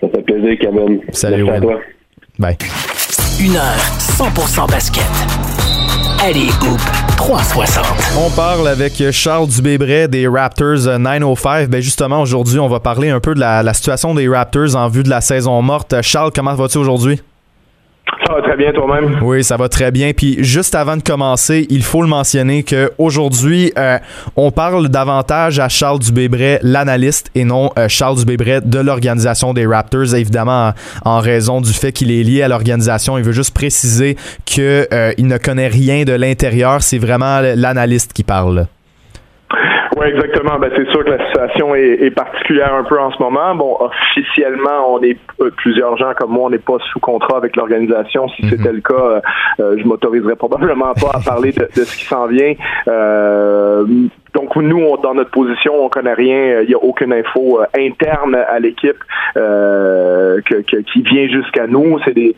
[0.00, 1.00] Ça fait plaisir, Kevin.
[1.10, 1.80] Salut, Merci toi.
[2.38, 2.56] Bye.
[3.40, 5.04] Une heure 100% basket.
[6.22, 6.80] Allez, Hoop
[7.16, 7.84] 360.
[8.18, 11.68] On parle avec Charles Dubébret des Raptors 905.
[11.68, 14.88] Ben justement, aujourd'hui, on va parler un peu de la, la situation des Raptors en
[14.88, 16.00] vue de la saison morte.
[16.02, 17.20] Charles, comment vas-tu aujourd'hui?
[18.26, 19.18] Ça va très bien toi-même?
[19.22, 20.12] Oui, ça va très bien.
[20.12, 23.98] Puis juste avant de commencer, il faut le mentionner qu'aujourd'hui, euh,
[24.36, 29.66] on parle davantage à Charles Dubébret, l'analyste, et non euh, Charles Dubébret de l'organisation des
[29.66, 30.72] Raptors, évidemment
[31.04, 33.18] en, raison du fait qu'il est lié à l'organisation.
[33.18, 36.82] Il veut juste préciser qu'il euh, ne connaît rien de l'intérieur.
[36.82, 38.66] C'est vraiment l'analyste qui parle.
[39.96, 40.58] Oui, exactement.
[40.58, 43.54] Ben, c'est sûr que la situation est, particulière un peu en ce moment.
[43.54, 47.56] Bon, officiellement, on est euh, plusieurs gens comme moi, on n'est pas sous contrat avec
[47.56, 48.28] l'organisation.
[48.28, 48.76] Si c'était mhm.
[48.76, 49.20] le cas, euh,
[49.60, 52.54] euh, je m'autoriserais probablement pas à parler de, ce qui s'en vient.
[54.34, 56.62] Donc nous, dans notre position, on connaît rien.
[56.62, 58.96] Il n'y a aucune info euh, interne à l'équipe
[59.36, 61.98] euh, qui vient jusqu'à nous.
[62.04, 62.34] C'est des,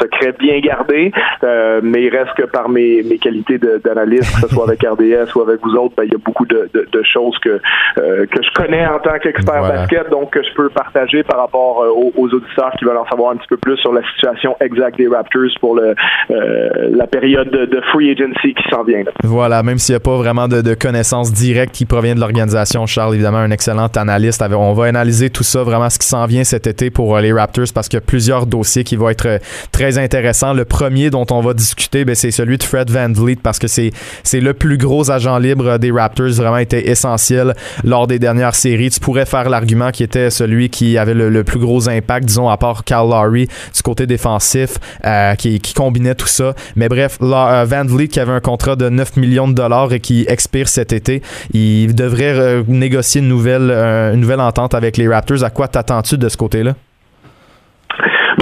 [0.00, 1.12] secrets bien gardés.
[1.42, 5.42] Euh, mais il reste que par mes, qualités d'analyste, que ce soit avec RDS ou
[5.42, 6.68] avec vous autres, ben, il y a beaucoup de,
[7.02, 7.60] choses que
[7.96, 11.84] que je connais en tant qu'expert basket, donc que je peux partager par rapport
[12.16, 15.08] aux, auditeurs qui veulent en savoir un petit peu plus sur la situation exacte des
[15.08, 15.94] Raptors pour le
[16.28, 19.02] la période de, free agency qui s'en vient.
[19.22, 22.86] Voilà, même s'il n'y a pas vraiment de, de connaissances direct qui provient de l'organisation.
[22.86, 24.42] Charles, évidemment, un excellent analyste.
[24.52, 27.32] On va analyser tout ça, vraiment ce qui s'en vient cet été pour euh, les
[27.32, 29.38] Raptors parce qu'il y a plusieurs dossiers qui vont être euh,
[29.72, 30.52] très intéressants.
[30.52, 33.66] Le premier dont on va discuter, ben, c'est celui de Fred Van Vliet parce que
[33.66, 33.92] c'est,
[34.34, 36.30] le plus gros agent libre des Raptors.
[36.30, 38.90] Vraiment été essentiel lors des dernières séries.
[38.90, 42.56] Tu pourrais faire l'argument qui était celui qui avait le, plus gros impact, disons, à
[42.56, 46.54] part Cal Lowry du côté défensif, euh, qui, qui, combinait tout ça.
[46.76, 50.24] Mais bref, Van Vliet qui avait un contrat de 9 millions de dollars et qui
[50.28, 51.13] expire cet été
[51.52, 55.44] il devrait euh, négocier une nouvelle, euh, une nouvelle entente avec les Raptors.
[55.44, 56.74] À quoi t'attends-tu de ce côté-là?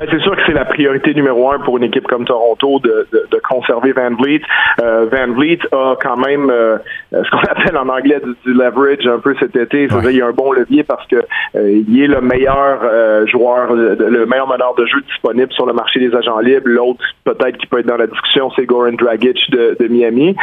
[0.02, 3.06] Ben, c'est sûr que c'est la priorité numéro un pour une équipe comme Toronto de,
[3.12, 4.42] de, de conserver Van Vliet.
[4.82, 6.78] Euh, Van Vliet a quand même euh,
[7.12, 9.86] ce qu'on appelle en anglais du, leverage un peu cet été.
[9.92, 10.10] Ouais.
[10.10, 11.22] il y a un bon levier parce que
[11.54, 12.80] euh, il est le meilleur
[13.28, 16.66] joueur, le meilleur meneur de jeu disponible sur le marché des agents libres.
[16.66, 20.34] L'autre peut-être qui peut être dans la discussion, c'est Goran Dragic de, de Miami.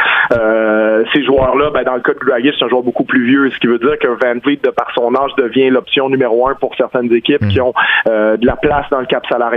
[1.12, 3.58] ces joueurs-là, ben, dans le cas de Dragic, c'est un joueur beaucoup plus vieux, ce
[3.58, 6.74] qui veut dire que Van Vliet, de par son âge, devient l'option numéro un pour
[6.76, 7.48] certaines équipes mm.
[7.48, 7.74] qui ont
[8.06, 9.49] de la place dans le cap salarial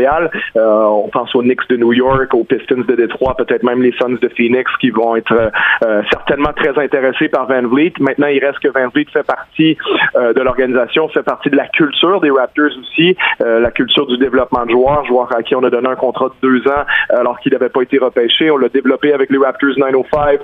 [0.55, 3.91] euh, on pense aux Knicks de New York, aux Pistons de Détroit, peut-être même les
[3.93, 5.51] Suns de Phoenix qui vont être
[5.85, 7.93] euh, certainement très intéressés par Van Vliet.
[7.99, 9.77] Maintenant, il reste que Van Vliet fait partie
[10.15, 14.65] euh, de l'organisation, fait partie de la culture des Raptors aussi, la culture du développement
[14.65, 17.51] de joueurs, joueurs à qui on a donné un contrat de deux ans alors qu'il
[17.51, 18.49] n'avait pas été repêché.
[18.51, 20.39] On l'a développé avec les Raptors 905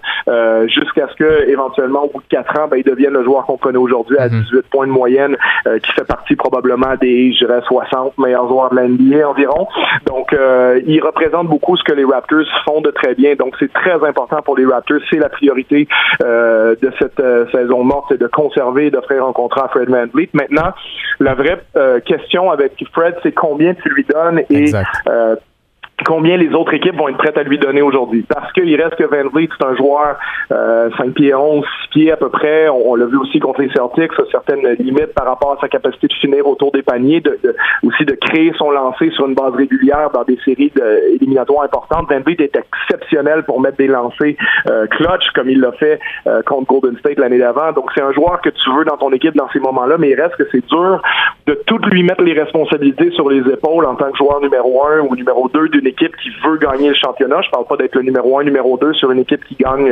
[0.68, 3.58] jusqu'à ce que, éventuellement, au bout de quatre ans, ben, il devienne le joueur qu'on
[3.58, 4.62] connaît aujourd'hui à 18 mhm.
[4.72, 5.38] points de moyenne,
[5.84, 9.68] qui fait partie probablement des, je dirais, 60 meilleurs joueurs de la NBA environ.
[10.06, 13.36] Donc, euh, il représente beaucoup ce que les Raptors font de très bien.
[13.36, 15.00] Donc, c'est très important pour les Raptors.
[15.10, 15.88] C'est la priorité
[16.24, 19.90] euh, de cette euh, saison morte, c'est de conserver et d'offrir un contrat à Fred
[19.90, 20.30] Van Vliet.
[20.34, 20.74] Maintenant,
[21.20, 24.72] la vraie euh, question avec Fred, c'est combien tu lui donnes et
[26.06, 28.26] combien les autres équipes vont être prêtes à lui donner aujourd'hui.
[28.28, 30.18] Parce qu'il reste que Van Vliet, c'est un joueur
[30.52, 32.70] euh, 5 pieds 11, 6 pieds à peu près.
[32.70, 36.08] On, l'a vu aussi contre les Celtics, a certaines limites par rapport à sa capacité
[36.08, 37.38] de finir autour des paniers, de,
[37.84, 42.08] aussi de créer son lancer sur une base régulière dans des séries de, éliminatoires importantes.
[42.10, 44.36] Van Vliet est exceptionnel pour mettre des lancers
[44.70, 47.72] euh, clutch, comme il l'a fait euh, contre Golden State l'année d'avant.
[47.74, 50.22] Donc c'est un joueur que tu veux dans ton équipe dans ces moments-là, mais il
[50.22, 51.02] reste que c'est dur
[51.48, 55.02] de tout lui mettre les responsabilités sur les épaules en tant que joueur numéro un
[55.02, 57.42] ou numéro deux d'une équipe qui veut gagner le championnat.
[57.42, 59.92] Je parle pas d'être le numéro un, numéro deux sur une équipe qui gagne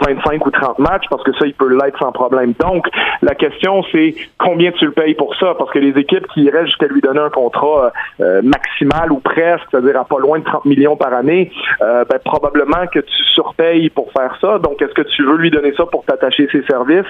[0.00, 2.52] 25 euh, ou 30 matchs parce que ça, il peut l'être sans problème.
[2.58, 2.86] Donc,
[3.22, 5.54] la question, c'est combien tu le payes pour ça?
[5.56, 9.64] Parce que les équipes qui iraient jusqu'à lui donner un contrat euh, maximal ou presque,
[9.70, 11.50] c'est-à-dire à pas loin de 30 millions par année,
[11.82, 14.58] euh, ben, probablement que tu surpayes pour faire ça.
[14.58, 17.06] Donc, est-ce que tu veux lui donner ça pour t'attacher ses services?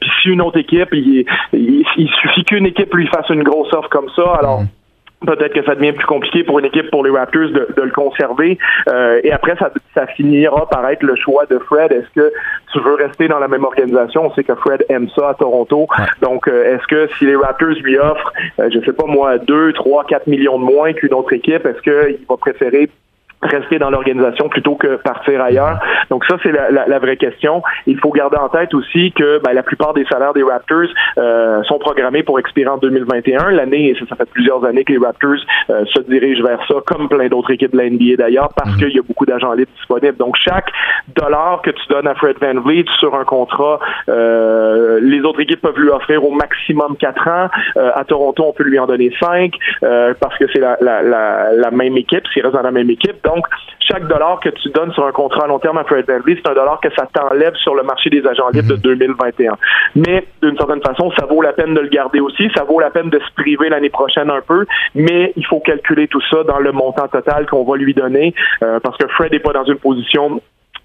[0.00, 1.24] Puis si une autre équipe, il,
[2.20, 4.62] suffit qu'une équipe lui fasse une grosse offre comme ça, alors...
[4.62, 4.66] Mm
[5.24, 8.58] peut-être que ça devient plus compliqué pour une équipe, pour les Raptors, de, le conserver.
[8.88, 11.92] Euh, et après, ça, ça, finira par être le choix de Fred.
[11.92, 12.32] Est-ce que
[12.72, 14.26] tu veux rester dans la même organisation?
[14.26, 15.86] On sait que Fred aime ça à Toronto.
[16.20, 19.72] Donc, euh, est-ce que si les Raptors lui offrent, euh, je sais pas moi, 2,
[19.72, 22.88] 3, 4 millions de moins qu'une autre équipe, est-ce qu'il va préférer
[23.46, 25.78] rester dans l'organisation plutôt que partir ailleurs.
[26.10, 27.62] Donc ça, c'est la, la, vraie question.
[27.86, 31.62] Il faut garder en tête aussi que ben, la plupart des salaires des Raptors euh,
[31.64, 33.50] sont programmés pour expirer en 2021.
[33.50, 35.36] L'année, ça, ça fait plusieurs années que les Raptors
[35.70, 38.78] euh, se dirigent vers ça, comme plein d'autres équipes de la NBA d'ailleurs, parce mhm.
[38.78, 40.16] qu'il y a beaucoup d'agents libres disponibles.
[40.16, 40.70] Donc chaque
[41.14, 45.60] dollar que tu donnes à Fred Van Vliet sur un contrat, euh, les autres équipes
[45.60, 47.48] peuvent lui offrir au maximum 4 ans.
[47.76, 49.52] à Toronto, on peut lui en donner 5
[50.20, 51.02] parce que c'est la, la,
[51.52, 53.22] la, même équipe, s'il reste dans la même équipe.
[53.24, 53.35] Donc,
[53.80, 56.50] chaque dollar que tu donnes sur un contrat à long terme à Fred VanVleet, c'est
[56.50, 59.52] un dollar que ça t'enlève sur le marché des agents libres de 2021.
[59.52, 60.02] Mhm.
[60.06, 62.50] Mais d'une certaine façon, ça vaut la peine de le garder aussi.
[62.56, 66.08] Ça vaut la peine de se priver l'année prochaine un peu, mais il faut calculer
[66.08, 69.38] tout ça dans le montant total qu'on va lui donner, euh, parce que Fred n'est
[69.38, 70.40] pas dans une position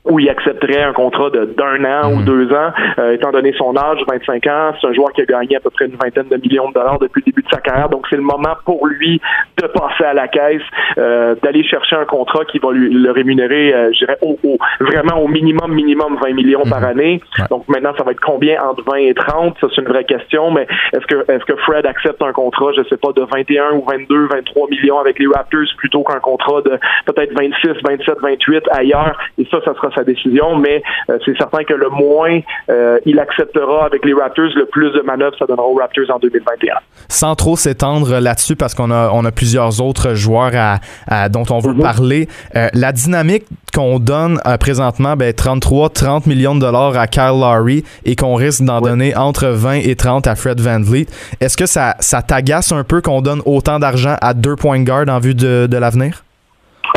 [0.05, 2.25] où il accepterait un contrat d'un an ou mhm.
[2.25, 4.71] deux ans, euh, étant donné son âge, 25 ans.
[4.79, 6.97] C'est un joueur qui a gagné à peu près une vingtaine de millions de dollars
[6.99, 7.89] depuis le début de sa carrière.
[7.89, 9.21] Donc, c'est le moment pour lui
[9.61, 10.61] de passer à la caisse,
[10.97, 14.37] euh, d'aller chercher un contrat qui va lui le rémunérer, euh, je dirais, au,
[14.79, 16.87] vraiment au minimum, minimum 20 millions par mhm.
[16.87, 17.21] année.
[17.49, 19.57] Donc, maintenant, ça va être combien entre 20 et 30?
[19.61, 20.49] Ça, c'est une vraie question.
[20.49, 23.85] Mais est-ce que, est-ce que Fred accepte un contrat, je sais pas, de 21 ou
[23.85, 29.17] 22, 23 millions avec les Raptors plutôt qu'un contrat de peut-être 26, 27, 28 ailleurs?
[29.37, 33.19] Et ça, ça sera sa décision, mais euh, c'est certain que le moins euh, il
[33.19, 36.75] acceptera avec les Raptors, le plus de manœuvres ça donnera aux Raptors en 2021.
[37.09, 41.59] Sans trop s'étendre là-dessus, parce qu'on a, on a plusieurs autres joueurs à, dont on
[41.59, 41.81] veut mhm.
[41.81, 47.39] parler, euh, la dynamique qu'on donne présentement, ben, 33, 30 millions de dollars à Kyle
[47.39, 51.07] Lowry et qu'on risque d'en donner entre 20 et 30 à Fred Van Vliet,
[51.39, 54.83] est-ce que ça, ça t'agace un peu qu'on donne autant d'argent à deux points de
[54.83, 56.23] garde en vue de, de l'avenir?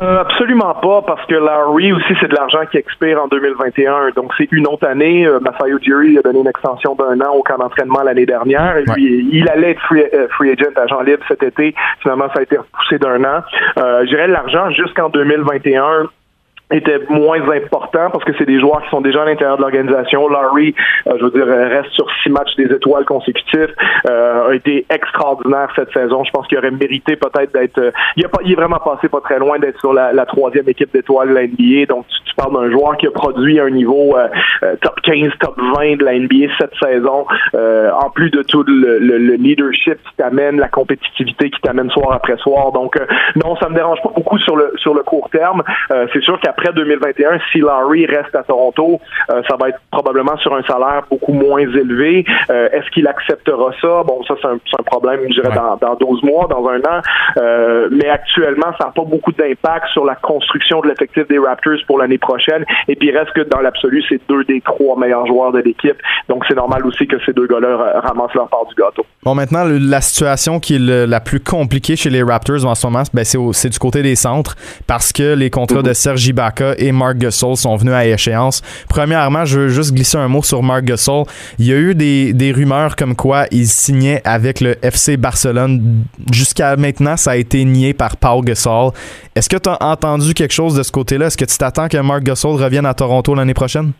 [0.02, 4.10] Euh, absolument pas, parce que Larry aussi, c'est de l'argent qui expire en 2021.
[4.16, 5.26] Donc, c'est une autre année.
[5.26, 8.76] Euh, Masayo Jerry a donné une extension d'un an au camp d'entraînement l'année dernière.
[8.78, 11.74] Et puis, il allait être free, euh, free, agent agent libre cet été.
[12.00, 13.42] Finalement, ça a été repoussé d'un an.
[13.78, 16.08] Euh, je l'argent jusqu'en 2021
[16.70, 20.28] était moins important parce que c'est des joueurs qui sont déjà à l'intérieur de l'organisation.
[20.28, 20.74] Larry,
[21.06, 23.70] euh, je veux dire, reste sur six matchs des étoiles consécutifs,
[24.08, 26.24] euh, a été extraordinaire cette saison.
[26.24, 27.78] Je pense qu'il aurait mérité peut-être d'être.
[27.78, 30.68] Euh, il, a pas, il est vraiment passé pas très loin d'être sur la, troisième
[30.68, 31.86] équipe d'étoiles de la NBA.
[31.86, 34.16] Donc tu, tu parles d'un joueur qui a produit un niveau
[34.80, 37.26] top 15, top 20 de la NBA cette saison.
[37.54, 42.36] en plus de tout le, le, leadership qui t'amène, la compétitivité qui t'amène soir après
[42.38, 42.72] soir.
[42.72, 42.98] Donc
[43.36, 45.62] non, ça me dérange pas beaucoup sur le sur le court terme.
[46.12, 50.36] c'est sûr qu'après après 2021, si Larry reste à Toronto, euh, ça va être probablement
[50.38, 52.24] sur un salaire beaucoup moins élevé.
[52.50, 54.02] Euh, est-ce qu'il acceptera ça?
[54.04, 57.00] Bon, ça, c'est un, problème, je dirais, dans, dans 12 mois, dans un an.
[57.38, 61.78] Euh, mais actuellement, ça n'a pas beaucoup d'impact sur la construction de l'effectif des Raptors
[61.86, 62.64] pour l'année prochaine.
[62.86, 65.96] Et puis, il reste que dans l'absolu, c'est deux des trois meilleurs joueurs de l'équipe.
[66.28, 69.04] Donc, c'est normal aussi que ces deux gars-là ramassent leur part du gâteau.
[69.24, 73.02] Bon, maintenant, la situation qui est la plus compliquée chez les Raptors en ce moment,
[73.12, 74.54] ben, c'est du côté des centres
[74.86, 76.32] parce que les contrats de Sergi
[76.78, 78.62] et Mark Gasol sont venus à échéance.
[78.88, 81.24] Premièrement, je veux juste glisser un mot sur Mark Gasol.
[81.58, 86.04] Il y a eu des, des rumeurs comme quoi il signait avec le FC Barcelone.
[86.30, 88.92] Jusqu'à maintenant, ça a été nié par Paul Gasol.
[89.34, 91.26] Est-ce que tu as entendu quelque chose de ce côté-là?
[91.26, 93.92] Est-ce que tu t'attends que Mark Gasol revienne à Toronto l'année prochaine?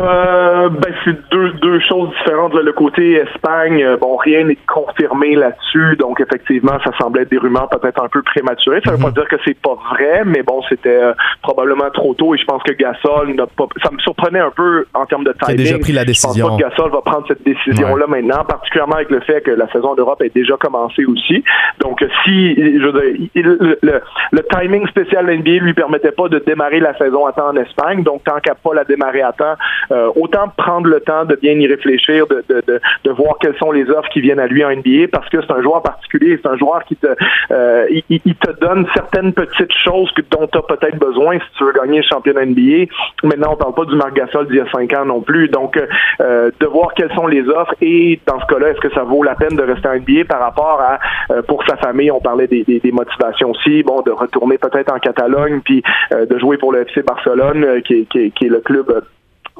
[0.00, 2.54] Euh, ben c'est deux, deux choses différentes.
[2.54, 7.38] Le côté Espagne, euh, bon, rien n'est confirmé là-dessus, donc effectivement, ça semblait être des
[7.38, 8.80] rumeurs peut-être un peu prématurées.
[8.84, 9.14] Ça veut pas mhm.
[9.14, 12.62] dire que c'est pas vrai, mais bon, c'était euh, probablement trop tôt et je pense
[12.62, 13.66] que Gasol n'a pas.
[13.82, 15.56] Ça me surprenait un peu en termes de timing.
[15.56, 16.32] Il a déjà pris la décision.
[16.32, 19.50] Je pense pas que Gasol va prendre cette décision-là maintenant, particulièrement avec le fait que
[19.50, 21.42] la saison d'Europe est déjà commencée aussi.
[21.80, 23.42] Donc, si je veux dire,
[23.82, 24.00] le,
[24.32, 27.56] le, timing spécial de l'NBA lui permettait pas de démarrer la saison à temps en
[27.56, 29.56] Espagne, donc tant qu'à pas la démarrer à temps
[29.90, 33.56] euh, autant prendre le temps de bien y réfléchir, de, de, de, de, voir quelles
[33.56, 36.38] sont les offres qui viennent à lui en NBA, parce que c'est un joueur particulier,
[36.42, 37.06] c'est un joueur qui te,
[37.50, 41.46] euh, il, il, te donne certaines petites choses que, dont tu as peut-être besoin si
[41.56, 42.90] tu veux gagner le championnat NBA.
[43.24, 45.80] Maintenant, on parle pas du Marc Gasol d'il y a cinq ans non plus, donc
[46.20, 49.22] euh, de voir quelles sont les offres et dans ce cas-là, est-ce que ça vaut
[49.22, 50.98] la peine de rester en NBA par rapport à
[51.46, 54.98] pour sa famille, on parlait des, des, des, motivations aussi, bon, de retourner peut-être en
[54.98, 59.02] Catalogne puis de jouer pour le FC Barcelone, qui, qui, qui est le club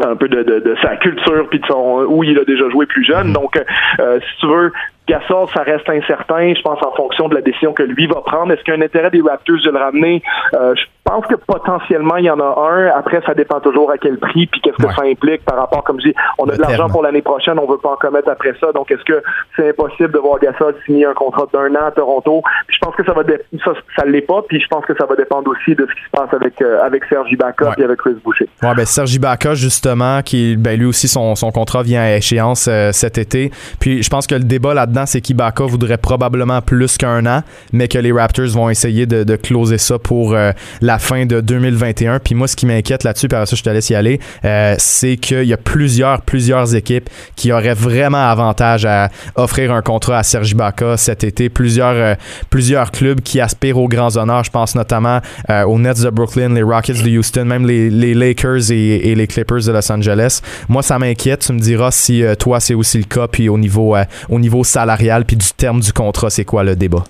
[0.01, 2.87] un peu de, de, de sa culture puis de son où il a déjà joué
[2.87, 3.33] plus jeune.
[3.33, 3.57] Donc,
[4.01, 4.73] euh, si tu veux,
[5.09, 8.53] Gasol, ça reste incertain, je pense, en fonction de la décision que lui va prendre.
[8.53, 10.23] Est-ce qu'il y a un intérêt des Raptors de le ramener?
[10.55, 12.87] Euh, je pense que potentiellement, il y en a un.
[12.89, 16.01] Après, ça dépend toujours à quel prix, puis qu'est-ce que ça implique par rapport, comme
[16.01, 18.55] je dis, on a de l'argent pour l'année prochaine, on veut pas en commettre après
[18.61, 18.73] ça.
[18.73, 19.23] Donc, est-ce que
[19.57, 22.43] c'est impossible de voir Gasol signer un contrat d'un an à Toronto?
[22.69, 23.23] je pense que ça va
[23.65, 26.05] ça, ça l'est pas, puis je pense que ça va dépendre aussi de ce qui
[26.05, 28.49] se passe avec, euh, avec Sergi Ibaka et avec Chris Boucher.
[28.63, 32.69] Ouais, ben Sergi Ibaka, justement, qui, ben lui aussi, son, son contrat vient à échéance
[32.69, 33.51] euh, cet été.
[33.81, 37.89] Puis je pense que le débat là-dedans, c'est qu'Ibaka voudrait probablement plus qu'un an, mais
[37.89, 42.19] que les Raptors vont essayer de, closer ça pour euh, la fin de 2021.
[42.19, 45.17] Puis moi, ce qui m'inquiète là-dessus, par ça, je te laisse y aller, euh, c'est
[45.17, 50.23] qu'il y a plusieurs, plusieurs équipes qui auraient vraiment avantage à offrir un contrat à
[50.23, 51.49] Serge Ibaka cet été.
[51.49, 52.15] Plusieurs, euh,
[52.51, 54.45] plusieurs clubs qui aspirent aux grands honneurs.
[54.45, 55.21] Je pense notamment
[55.67, 59.73] aux Nets de Brooklyn, les Rockets de Houston, même les, Lakers et, les Clippers de
[59.73, 60.41] Los Angeles.
[60.69, 61.41] Moi, ça m'inquiète.
[61.41, 63.97] Tu me diras si toi, c'est aussi le cas, puis au niveau,
[64.29, 67.05] au niveau salarial, puis du terme du contrat, c'est quoi le débat?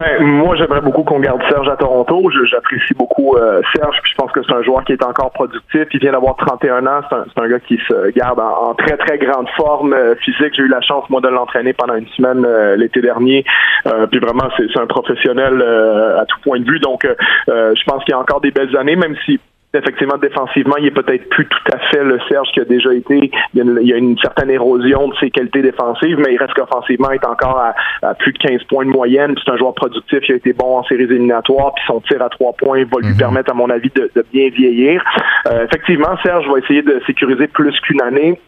[0.00, 2.30] Ben, moi, j'aimerais beaucoup qu'on garde Serge à Toronto.
[2.50, 5.86] J'apprécie beaucoup euh, Serge, puis je pense que c'est un joueur qui est encore productif.
[5.92, 7.00] Il vient d'avoir 31 ans.
[7.08, 10.54] C'est un, un, gars qui se garde en, très, très grande forme euh, physique.
[10.54, 13.44] J'ai eu la chance, moi, de l'entraîner pendant une semaine euh, l'été dernier.
[14.10, 16.80] puis vraiment, c'est un professionnel à tout point de vue.
[16.80, 17.06] Donc,
[17.48, 19.40] je pense qu'il y a encore des belles années, même si
[19.74, 23.30] effectivement, défensivement, il est peut-être plus tout à fait le Serge qui a déjà été.
[23.54, 27.16] Il y a une, certaine érosion de ses qualités défensives, mais il reste qu'offensivement, il
[27.16, 27.62] est encore
[28.02, 29.34] à, plus de 15 points de moyenne.
[29.44, 32.28] C'est un joueur productif, il a été bon en séries éliminatoires, puis son tir à
[32.28, 33.18] trois points va lui mhm.
[33.18, 35.02] permettre, à mon avis, de, bien vieillir.
[35.48, 38.40] Euh, effectivement, Serge va essayer de sécuriser plus qu'une année.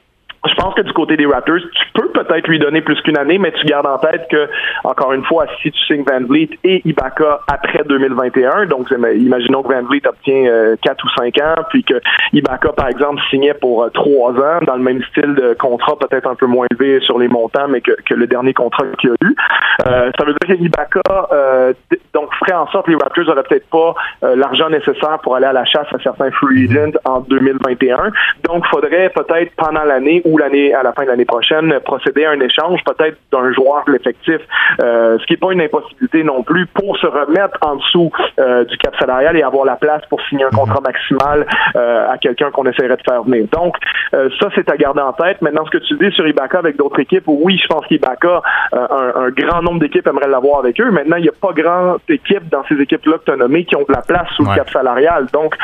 [0.46, 3.38] Je pense que du côté des Raptors, tu peux peut-être lui donner plus qu'une année,
[3.38, 4.48] mais tu gardes en tête que,
[4.85, 9.74] encore une fois, si tu signes Van Vliet et Ibaka après 2021, donc imaginons que
[9.74, 12.00] Van Vliet obtient euh, 4 ou 5 ans, puis que
[12.33, 16.29] Ibaka, par exemple, signait pour euh, 3 ans, dans le même style de contrat, peut-être
[16.29, 19.35] un peu moins élevé sur les montants, mais que, le dernier contrat qu'il a eu.
[19.87, 21.00] Euh, ça veut dire que Ibaka
[21.33, 21.72] euh,
[22.12, 25.46] donc ferait en sorte que les Raptors n'auraient peut-être pas euh, l'argent nécessaire pour aller
[25.46, 28.11] à la chasse à certains free agents en 2021.
[28.44, 32.30] Donc, faudrait peut-être pendant l'année ou l'année à la fin de l'année prochaine procéder à
[32.30, 34.40] un échange peut-être d'un joueur de l'effectif,
[34.80, 38.64] euh, ce qui n'est pas une impossibilité non plus pour se remettre en dessous euh,
[38.64, 42.50] du cap salarial et avoir la place pour signer un contrat maximal euh, à quelqu'un
[42.50, 43.46] qu'on essaierait de faire venir.
[43.52, 43.76] Donc
[44.12, 45.42] ça c'est à garder en tête.
[45.42, 49.12] Maintenant ce que tu dis sur Ibaka avec d'autres équipes, oui je pense qu'Ibaka un,
[49.16, 50.90] un, grand nombre d'équipes aimeraient l'avoir avec eux.
[50.90, 53.64] Maintenant il n'y a pas grande équipe dans ces équipes là que tu as nommées
[53.64, 55.26] qui ont de la place sous le cap salarial.
[55.32, 55.54] Donc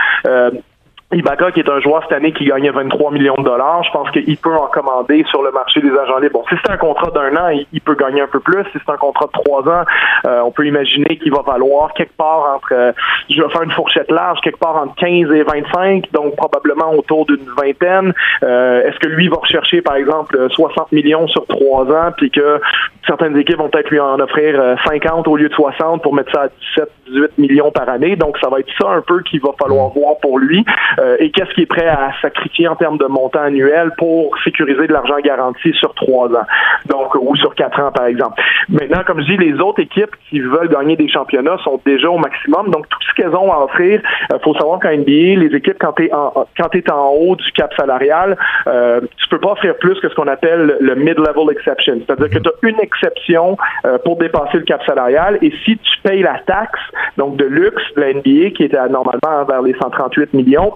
[1.12, 4.10] Ibaka, qui est un joueur cette année qui gagnait 23 millions de dollars, je pense
[4.10, 6.40] qu'il peut en commander sur le marché des agents libres.
[6.40, 8.64] Bon, si c'est un contrat d'un an, il, peut gagner un peu plus.
[8.72, 9.84] Si c'est un contrat de trois ans,
[10.26, 12.92] euh, on peut imaginer qu'il va valoir quelque part entre, euh,
[13.30, 17.24] je vais faire une fourchette large, quelque part entre 15 et 25, donc probablement autour
[17.26, 18.12] d'une vingtaine.
[18.42, 22.60] Euh, est-ce que lui va rechercher, par exemple, 60 millions sur trois ans, puis que
[23.06, 26.42] certaines équipes vont peut-être lui en offrir 50 au lieu de 60 pour mettre ça
[26.42, 28.16] à 17, 18 millions par année?
[28.16, 30.64] Donc, ça va être ça un peu qu'il va falloir voir pour lui.
[30.98, 34.86] Euh, et qu'est-ce qu'il est prêt à sacrifier en termes de montant annuel pour sécuriser
[34.86, 36.46] de l'argent garanti sur trois ans,
[36.86, 38.40] donc ou sur quatre ans par exemple.
[38.68, 42.18] Maintenant, comme je dis, les autres équipes qui veulent gagner des championnats sont déjà au
[42.18, 44.00] maximum, donc tout ce qu'elles ont à offrir,
[44.32, 47.36] euh, faut savoir qu'en NBA, les équipes quand tu es en quand es en haut
[47.36, 51.50] du cap salarial, euh, tu peux pas offrir plus que ce qu'on appelle le mid-level
[51.50, 55.38] exception, c'est-à-dire que tu as une exception euh, pour dépasser le cap salarial.
[55.42, 56.80] Et si tu payes la taxe
[57.16, 60.72] donc de luxe de la NBA qui était normalement vers les 138 millions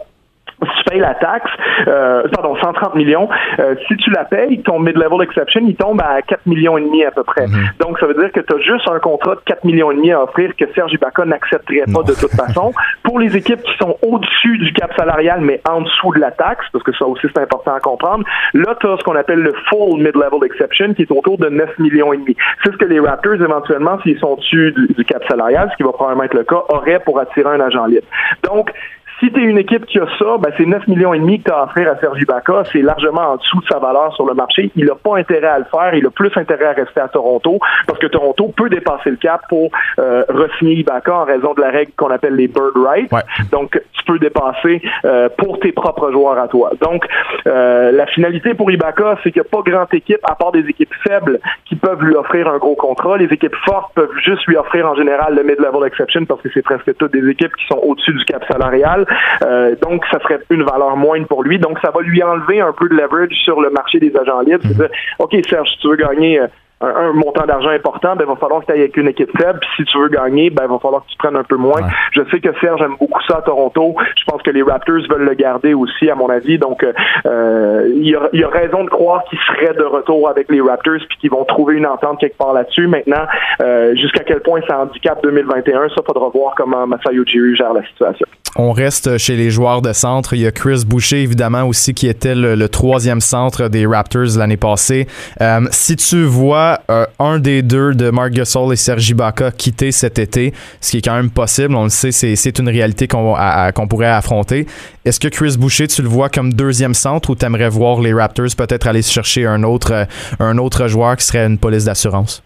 [0.63, 1.51] si tu payes la taxe,
[1.89, 6.23] euh, pardon, 130 millions, euh, si tu la payes, ton mid-level exception, il tombe à
[6.23, 7.47] 4 millions et demi à peu près.
[7.47, 7.71] Mhm.
[7.81, 10.13] Donc, ça veut dire que tu as juste un contrat de 4 millions et demi
[10.13, 12.73] à offrir que Serge Ibaka n'accepterait pas de toute façon.
[13.03, 16.65] Pour les équipes qui sont au-dessus du cap salarial, mais en dessous de la taxe,
[16.73, 19.55] parce que ça aussi c'est important à comprendre, là, tu as ce qu'on appelle le
[19.69, 22.37] full mid-level exception qui est autour de 9 millions et demi.
[22.65, 25.83] C'est ce que les Raptors, éventuellement, s'ils sont au-dessus du, du cap salarial, ce qui
[25.83, 28.07] va probablement être le cas, auraient pour attirer un agent libre.
[28.45, 28.73] Donc,
[29.21, 31.45] si tu es une équipe qui a ça, ben c'est 9 millions et demi que
[31.45, 32.65] tu as à offrir à Sergi Ibaka.
[32.73, 34.71] C'est largement en dessous de sa valeur sur le marché.
[34.77, 35.95] Il n'a pas intérêt à le faire.
[35.95, 39.43] Il a plus intérêt à rester à Toronto parce que Toronto peut dépasser le cap
[39.49, 43.13] pour euh, re-signer Ibaka en raison de la règle qu'on appelle les bird rights.
[43.53, 46.73] Donc, tu peux dépasser euh, pour tes propres joueurs à toi.
[46.81, 47.05] Donc,
[47.47, 50.67] euh, la finalité pour Ibaka, c'est qu'il n'y a pas grande équipe, à part des
[50.69, 53.19] équipes faibles, qui peuvent lui offrir un gros contrat.
[53.19, 56.63] Les équipes fortes peuvent juste lui offrir en général le mid-level exception parce que c'est
[56.63, 59.07] presque toutes des équipes qui sont au-dessus du cap salarial.
[59.43, 61.59] Euh, donc, ça serait une valeur moindre pour lui.
[61.59, 64.63] Donc, ça va lui enlever un peu de leverage sur le marché des agents libres.
[64.63, 66.47] C'est-à-dire, OK, Serge, si tu veux gagner euh,
[66.81, 69.59] un, montant d'argent important, ben, il va falloir que tu ailles avec une équipe faible.
[69.61, 71.83] Puis si tu veux gagner, ben, il va falloir que tu prennes un peu moins.
[72.13, 73.97] Je sais que Serge aime beaucoup ça à Toronto.
[74.17, 76.59] Je pense que les Raptors veulent le garder aussi, à mon avis.
[76.59, 80.51] Donc, euh, il, y a, y, a, raison de croire qu'il serait de retour avec
[80.51, 82.87] les Raptors puis qu'ils vont trouver une entente quelque part là-dessus.
[82.87, 83.27] Maintenant,
[83.63, 87.83] euh, jusqu'à quel point ça handicap 2021, ça faudra voir comment Masayo Ujiri gère la
[87.83, 88.27] situation.
[88.57, 90.35] On reste chez les joueurs de centre.
[90.35, 94.57] Il y a Chris Boucher, évidemment, aussi, qui était le, troisième centre des Raptors l'année
[94.57, 95.07] passée.
[95.41, 99.93] Euh, si tu vois euh, un des deux de Mark Gasol et Sergi Baca quitter
[99.93, 103.89] cet été, ce qui est quand même possible, on le sait, c'est une réalité qu'on
[103.89, 104.67] pourrait affronter.
[105.05, 108.13] Est-ce que Chris Boucher, tu le vois comme deuxième centre ou tu aimerais voir les
[108.13, 110.07] Raptors peut-être aller chercher un autre,
[110.39, 112.43] un autre joueur qui serait une police d'assurance?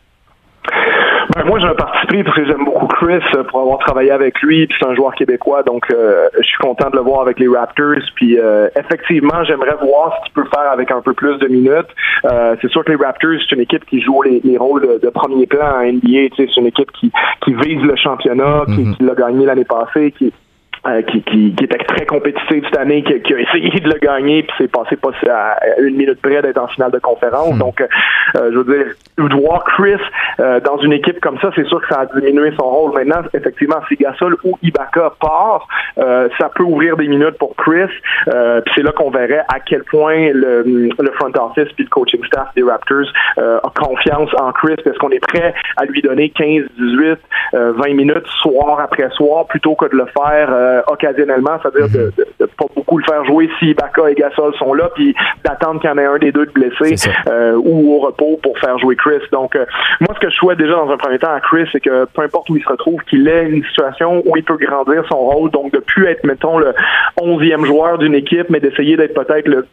[1.34, 4.10] Ben, moi, j'ai un parti pris parce que j'aime beaucoup Chris euh, pour avoir travaillé
[4.10, 4.66] avec lui.
[4.66, 7.48] Puis c'est un joueur québécois, donc euh, je suis content de le voir avec les
[7.48, 8.02] Raptors.
[8.14, 11.88] Puis euh, effectivement, j'aimerais voir ce qu'il peut faire avec un peu plus de minutes.
[12.60, 15.78] c'est sûr que les Raptors, c'est une équipe qui joue les, rôles de, premier plan
[15.78, 16.34] à NBA.
[16.36, 17.10] C'est une équipe qui,
[17.44, 18.96] qui vise le championnat, qui, mm-hmm.
[18.96, 20.32] qui l'a gagné l'année passée, qui
[20.86, 23.98] euh, qui, qui, qui, était très compétitif cette année, qui, qui, a essayé de le
[23.98, 27.54] gagner, puis c'est passé pas à une minute près d'être en finale de conférence.
[27.54, 27.58] Hmm.
[27.58, 27.86] Donc, euh,
[28.52, 29.96] je veux dire, de voir Chris
[30.40, 32.92] euh, dans une équipe comme ça, c'est sûr que ça a diminué son rôle.
[32.92, 35.66] Maintenant, effectivement, si Gasol ou Ibaka part,
[35.96, 37.88] ça peut ouvrir des minutes pour Chris.
[38.26, 42.22] puis c'est là qu'on verrait à quel point le, le front office puis le coaching
[42.26, 44.74] staff des Raptors a confiance en Chris.
[44.84, 47.18] Est-ce qu'on est prêt à lui donner 15, 18,
[47.52, 52.46] 20 minutes soir après soir plutôt que de le faire euh, occasionnellement, c'est-à-dire de, de,
[52.46, 55.14] pas beaucoup le faire jouer si Baka et Gasol sont là, puis
[55.44, 58.58] d'attendre qu'il y en ait un des deux de blessé euh, ou au repos pour
[58.58, 59.20] faire jouer Chris.
[59.32, 59.64] Donc, euh,
[60.00, 62.22] moi, ce que je souhaite déjà dans un premier temps à Chris, c'est que peu
[62.22, 65.50] importe où il se retrouve, qu'il ait une situation où il peut grandir son rôle,
[65.50, 66.74] donc de plus être, mettons, le
[67.20, 69.66] onzième joueur d'une équipe, mais d'essayer d'être peut-être le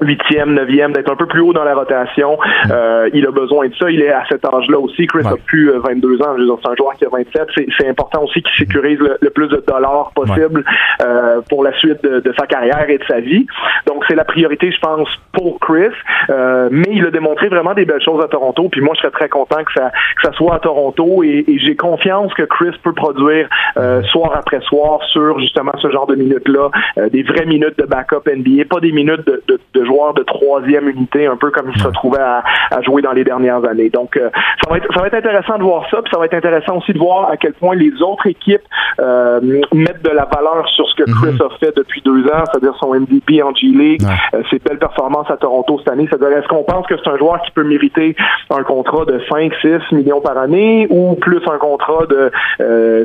[0.00, 2.38] huitième, neuvième, d'être un peu plus haut dans la rotation.
[2.70, 3.90] Euh, il a besoin de ça.
[3.90, 5.06] Il est à cet âge-là aussi.
[5.06, 6.36] Chris a plus 22 euh, ans.
[6.62, 7.48] C'est un joueur qui a 27.
[7.78, 10.64] C'est important aussi qu'il sécurise le, plus de dollars possible
[11.02, 13.46] euh, pour la suite de, de, sa carrière et de sa vie.
[13.86, 15.94] Donc, c'est la priorité, je pense, pour Chris.
[16.30, 18.68] Euh, mais il a démontré vraiment des belles choses à Toronto.
[18.70, 21.22] Puis moi, je serais très content que ça, que ça soit à Toronto.
[21.22, 25.90] Et, et j'ai confiance que Chris peut produire euh, soir après soir sur justement ce
[25.90, 26.70] genre de minutes-là,
[27.10, 30.88] des vraies minutes de backup NBA, pas des minutes de, de, de joueur de troisième
[30.88, 32.42] unité, un peu comme il se retrouvait à,
[32.82, 33.90] jouer dans les dernières années.
[33.90, 34.30] Donc, euh,
[34.62, 36.76] ça, va être, ça va être intéressant de voir ça, puis ça va être intéressant
[36.76, 38.62] aussi de voir à quel point les autres équipes
[39.00, 39.40] euh,
[39.72, 41.42] mettent de la valeur sur ce que Chris mhm.
[41.42, 44.02] a fait depuis deux ans, c'est-à-dire son MVP en G-League,
[44.34, 46.06] euh, ses belles performances à Toronto cette année.
[46.10, 48.14] C'est-à-dire, est-ce qu'on pense que c'est un joueur qui peut mériter
[48.50, 52.30] un contrat de 5, 6 millions par année ou plus un contrat de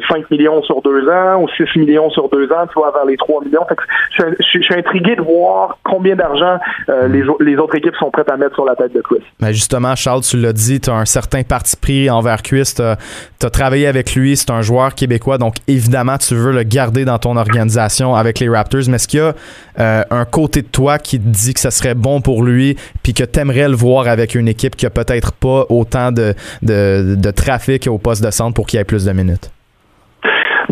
[0.09, 3.17] 5 millions sur deux ans ou 6 millions sur deux ans, tu vois, vers les
[3.17, 3.65] 3 millions?
[4.11, 6.59] je, je suis intrigué de voir combien d'argent
[6.89, 9.19] euh, les, autres équipes sont prêtes à mettre sur la tête de Chris.
[9.39, 12.73] Mais ben, justement, Charles, tu l'as dit, tu as un certain parti pris envers Chris.
[12.75, 17.05] Tu as, travaillé avec lui, c'est un joueur québécois, donc évidemment, tu veux le garder
[17.05, 18.81] dans ton organisation avec les Raptors.
[18.87, 19.33] Mais est-ce qu'il y a
[19.79, 23.13] euh, un côté de toi qui te dit que ça serait bon pour lui, puis
[23.13, 27.15] que tu aimerais le voir avec une équipe qui a peut-être pas autant de, de,
[27.15, 29.51] de trafic au poste de centre pour qu'il y ait plus de minutes?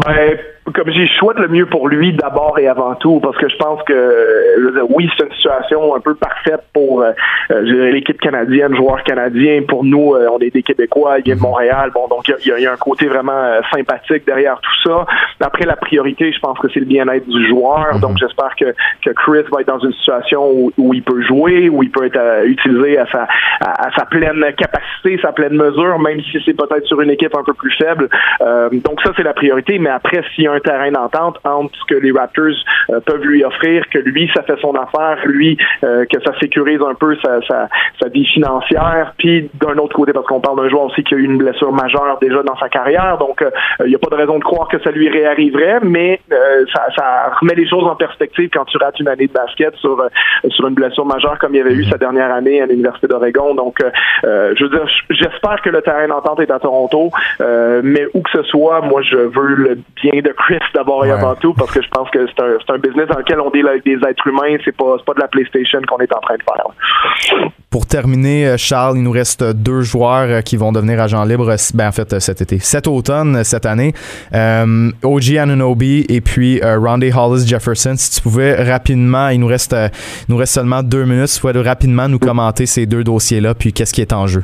[0.06, 0.38] Ben,
[0.74, 3.82] comme j'ai souhaite le mieux pour lui d'abord et avant tout, parce que je pense
[3.84, 7.12] que oui, c'est une situation un peu parfaite pour euh,
[7.52, 9.64] euh l'équipe canadienne, joueurs canadiens.
[9.68, 11.92] Pour nous, euh, on est des Québécois, il y a de Montréal.
[11.94, 15.06] Bon, donc il y, a un côté vraiment euh, sympathique derrière tout ça.
[15.42, 18.00] après, la priorité, je pense que c'est le bien-être du joueur.
[18.00, 21.70] Donc, j'espère que, que Chris va être dans une situation où, où il peut jouer,
[21.70, 23.28] où il peut être utilisé à sa,
[23.62, 27.44] à, sa pleine capacité, sa pleine mesure, même si c'est peut-être sur une équipe un
[27.44, 28.10] peu plus faible.
[28.84, 29.80] donc, ça, c'est la priorité.
[29.80, 32.56] Mais après, s'il y un terrain d'entente entre ce que les Raptors
[33.06, 37.16] peuvent lui offrir, que lui, ça fait son affaire, lui, que ça sécurise un peu
[37.24, 41.14] sa, sa, vie financière, puis d'un autre côté, parce qu'on parle d'un joueur aussi qui
[41.16, 43.50] a eu une blessure majeure déjà dans sa carrière, donc euh,
[43.82, 46.88] il n'y a pas de raison de croire que ça lui réarriverait, mais euh, ça,
[46.96, 50.10] ça, remet les choses en perspective quand tu rates une année de basket sur euh,
[50.50, 53.56] sur une blessure majeure comme il y avait eu sa dernière année à l'Université d'Oregon.
[53.56, 53.78] Donc,
[54.24, 58.44] je veux dire, j'espère que le terrain d'entente est à Toronto, mais où que ce
[58.44, 61.90] soit, moi, je veux le bien de Chris d'abord et avant tout, parce que je
[61.90, 64.76] pense que c'est un, un business dans lequel on deal avec des êtres humains, c'est
[64.76, 67.52] pas, pas de la PlayStation qu'on est en train de faire.
[67.70, 71.92] Pour terminer, Charles, il nous reste deux joueurs qui vont devenir agents libres, ben, en
[71.92, 73.94] fait, cet été, cet automne, cette année.
[74.34, 77.94] Euh, OG Anunobi et puis euh, Rondy Hollis Jefferson.
[77.98, 79.90] Si tu pouvais rapidement, il nous reste, euh,
[80.30, 83.74] nous reste seulement deux minutes, si tu pouvais rapidement nous commenter ces deux dossiers-là, puis
[83.74, 84.44] qu'est-ce qui est en jeu?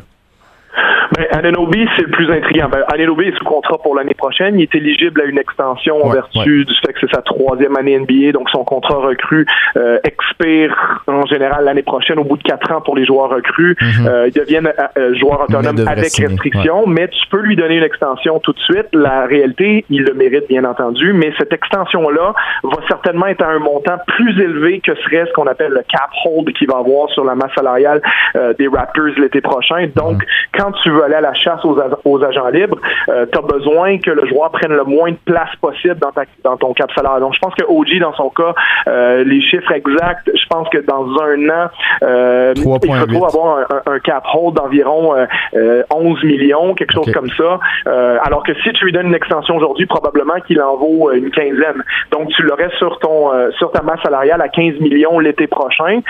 [1.17, 2.69] Ben, Ananobi, c'est le plus intriguant.
[2.69, 4.59] Ben, Ananobi est sous contrat pour l'année prochaine.
[4.59, 7.97] Il est éligible à une extension en vertu du fait que c'est sa troisième année
[7.97, 9.45] NBA, donc son contrat recru
[9.77, 10.75] euh, expire
[11.07, 13.75] en général l'année prochaine au bout de quatre ans pour les joueurs recrues.
[13.81, 14.07] Mhm.
[14.07, 17.83] euh, ils deviennent euh, euh, joueurs autonomes avec restriction, mais tu peux lui donner une
[17.83, 18.87] extension tout de suite.
[18.93, 23.59] La réalité, il le mérite bien entendu, mais cette extension-là va certainement être à un
[23.59, 27.23] montant plus élevé que serait ce qu'on appelle le cap hold qu'il va avoir sur
[27.23, 28.01] la masse salariale
[28.59, 29.87] des Raptors l'été prochain.
[29.95, 30.27] Donc, mhm.
[30.57, 32.77] quand tu veux aller à la chasse aux, aux agents libres,
[33.09, 36.23] euh, tu as besoin que le joueur prenne le moins de place possible dans, ta,
[36.43, 37.19] dans ton cap salaire.
[37.19, 38.53] Donc, je pense que OG, dans son cas,
[38.87, 41.69] euh, les chiffres exacts, je pense que dans un an,
[42.03, 45.23] euh, il se retrouve avoir un, cap hold d'environ 11
[45.55, 47.59] euh, millions, quelque chose comme ça.
[48.23, 51.83] alors que si tu lui donnes une extension aujourd'hui, probablement qu'il en vaut une quinzaine.
[52.11, 56.01] Donc, tu l'aurais sur ton sur ta masse salariale à 15 millions l'été prochain,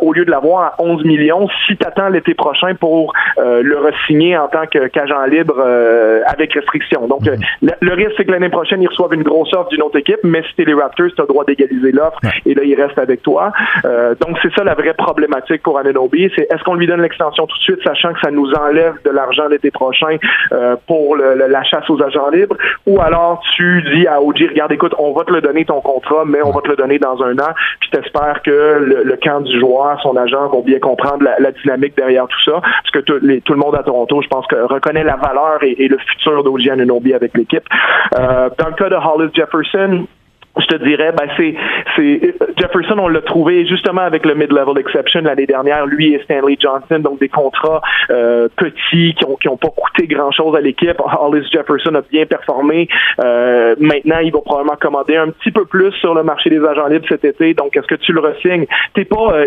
[0.00, 4.39] au lieu de l'avoir à 11 millions si tu attends l'été prochain pour le re-signer
[4.40, 7.06] en tant qu'agent libre euh, avec restriction.
[7.06, 9.98] Donc, euh, le, risque, c'est que l'année prochaine, ils reçoivent une grosse offre d'une autre
[9.98, 12.74] équipe, mais si t'es les Raptors, tu as le droit d'égaliser l'offre et là, il
[12.80, 13.52] reste avec toi.
[13.84, 17.46] Euh, donc, c'est ça la vraie problématique pour Ananobi, c'est est-ce qu'on lui donne l'extension
[17.46, 20.16] tout de suite, sachant que ça nous enlève de l'argent l'été prochain
[20.86, 25.12] pour la chasse aux agents libres, ou alors tu dis à OG, regarde, écoute, on
[25.12, 27.52] va te le donner ton contrat, mais on va te le donner dans un an,
[27.80, 32.26] puis t'espères que le, camp du joueur, son agent vont bien comprendre la, dynamique derrière
[32.26, 35.62] tout ça, parce que tout le monde à Toronto je pense que reconnaît la valeur
[35.62, 37.64] et, le futur d'OG Anunobi avec l'équipe.
[38.16, 40.06] Euh, dans le cas de Hollis Jefferson,
[40.58, 41.54] je te dirais, ben c'est,
[41.96, 46.56] c'est Jefferson, on l'a trouvé justement avec le mid-level exception l'année dernière, lui et Stanley
[46.58, 50.60] Johnson, donc des contrats euh, petits qui ont qui ont pas coûté grand chose à
[50.60, 51.00] l'équipe.
[51.20, 52.88] Hollis Jefferson a bien performé.
[53.20, 56.88] Euh, maintenant, il va probablement commander un petit peu plus sur le marché des agents
[56.88, 57.54] libres cet été.
[57.54, 58.66] Donc, est-ce que tu le resignes?
[58.94, 59.46] T'es pas euh,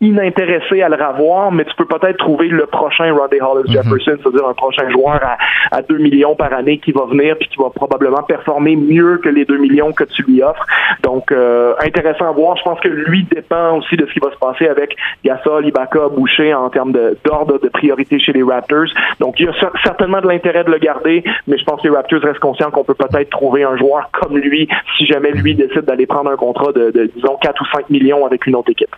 [0.00, 3.74] inintéressé à le revoir, mais tu peux peut-être trouver le prochain Rodney Hollis mhm.
[3.74, 5.36] Jefferson, c'est-à-dire un prochain joueur à,
[5.70, 9.28] à 2 millions par année qui va venir puis qui va probablement performer mieux que
[9.28, 10.66] les 2 millions que tu lui offres.
[11.02, 12.56] Donc, euh, intéressant à voir.
[12.56, 16.08] Je pense que lui dépend aussi de ce qui va se passer avec Gasol, Ibaka,
[16.08, 18.88] Boucher en termes d'ordre de, priorité chez les Raptors.
[19.20, 19.52] Donc, il y a
[19.84, 22.84] certainement de l'intérêt de le garder, mais je pense que les Raptors restent conscients qu'on
[22.84, 26.72] peut peut-être trouver un joueur comme lui si jamais lui décide d'aller prendre un contrat
[26.72, 28.94] de, de, disons, 4 ou 5 millions avec une autre équipe.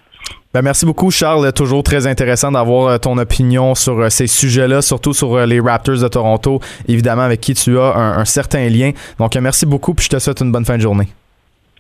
[0.53, 1.53] Ben merci beaucoup, Charles.
[1.53, 5.61] Toujours très intéressant d'avoir euh, ton opinion sur euh, ces sujets-là, surtout sur euh, les
[5.61, 8.91] Raptors de Toronto, évidemment, avec qui tu as un, certain lien.
[9.21, 11.07] Donc, merci beaucoup, puis je te souhaite une bonne fin de journée.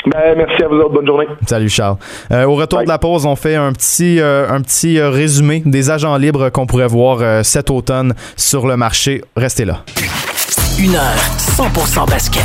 [0.06, 0.94] Ben, merci à vous autres.
[0.94, 1.26] Bonne journée.
[1.46, 1.96] Salut Charles.
[2.30, 6.48] au retour de la pause, on fait un petit, un petit résumé des agents libres
[6.48, 9.20] qu'on pourrait voir cet automne sur le marché.
[9.36, 9.82] Restez là.
[10.78, 12.42] Une heure 100% basket.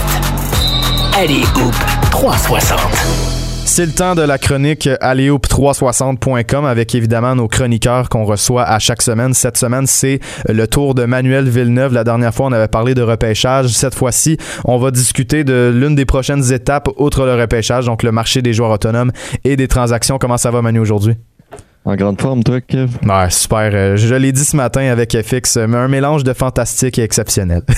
[1.17, 1.75] Allez, Hoop
[2.11, 3.34] 360.
[3.67, 9.01] C'est le temps de la chronique alleoup360.com avec évidemment nos chroniqueurs qu'on reçoit à chaque
[9.01, 9.33] semaine.
[9.33, 11.91] Cette semaine, c'est le tour de Manuel Villeneuve.
[11.91, 13.69] La dernière fois, on avait parlé de repêchage.
[13.69, 18.11] Cette fois-ci, on va discuter de l'une des prochaines étapes outre le repêchage, donc le
[18.11, 19.11] marché des joueurs autonomes
[19.43, 20.19] et des transactions.
[20.19, 21.15] Comment ça va, Manu, aujourd'hui?
[21.83, 22.91] En grande forme, toi, Kev?
[23.03, 23.71] Ouais, super.
[23.73, 27.63] Euh, je l'ai dit ce matin avec FX, mais un mélange de fantastique et exceptionnel.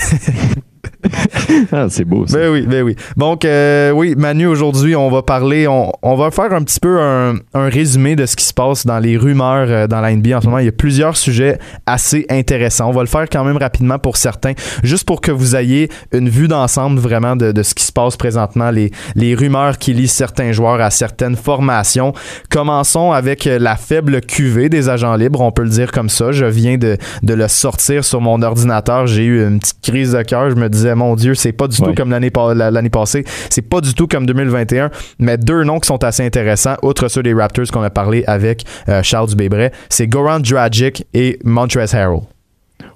[1.72, 2.26] ah, c'est beau.
[2.26, 2.38] Ça.
[2.38, 2.96] Ben oui, ben oui.
[3.16, 7.00] Donc, euh, oui, Manu, aujourd'hui, on va parler, on, on, va faire un petit peu
[7.00, 10.38] un, un, résumé de ce qui se passe dans les rumeurs euh, dans la NBA
[10.38, 10.58] en ce moment.
[10.58, 12.88] Il y a plusieurs sujets assez intéressants.
[12.88, 16.28] On va le faire quand même rapidement pour certains, juste pour que vous ayez une
[16.28, 20.12] vue d'ensemble vraiment de, de, ce qui se passe présentement, les, les rumeurs qui lisent
[20.12, 22.12] certains joueurs à certaines formations.
[22.50, 26.32] Commençons avec la faible cuvée des agents libres, on peut le dire comme ça.
[26.32, 29.06] Je viens de, de le sortir sur mon ordinateur.
[29.06, 30.50] J'ai eu une petite crise de cœur.
[30.50, 33.24] Je me disais, mon Dieu, C'est pas du tout comme l'année l'année passée.
[33.50, 34.90] C'est pas du tout comme 2021.
[35.18, 38.64] Mais deux noms qui sont assez intéressants, outre ceux des Raptors qu'on a parlé avec
[38.88, 42.37] euh, Charles Dubébret, c'est Goran Dragic et Montrezl Harrell.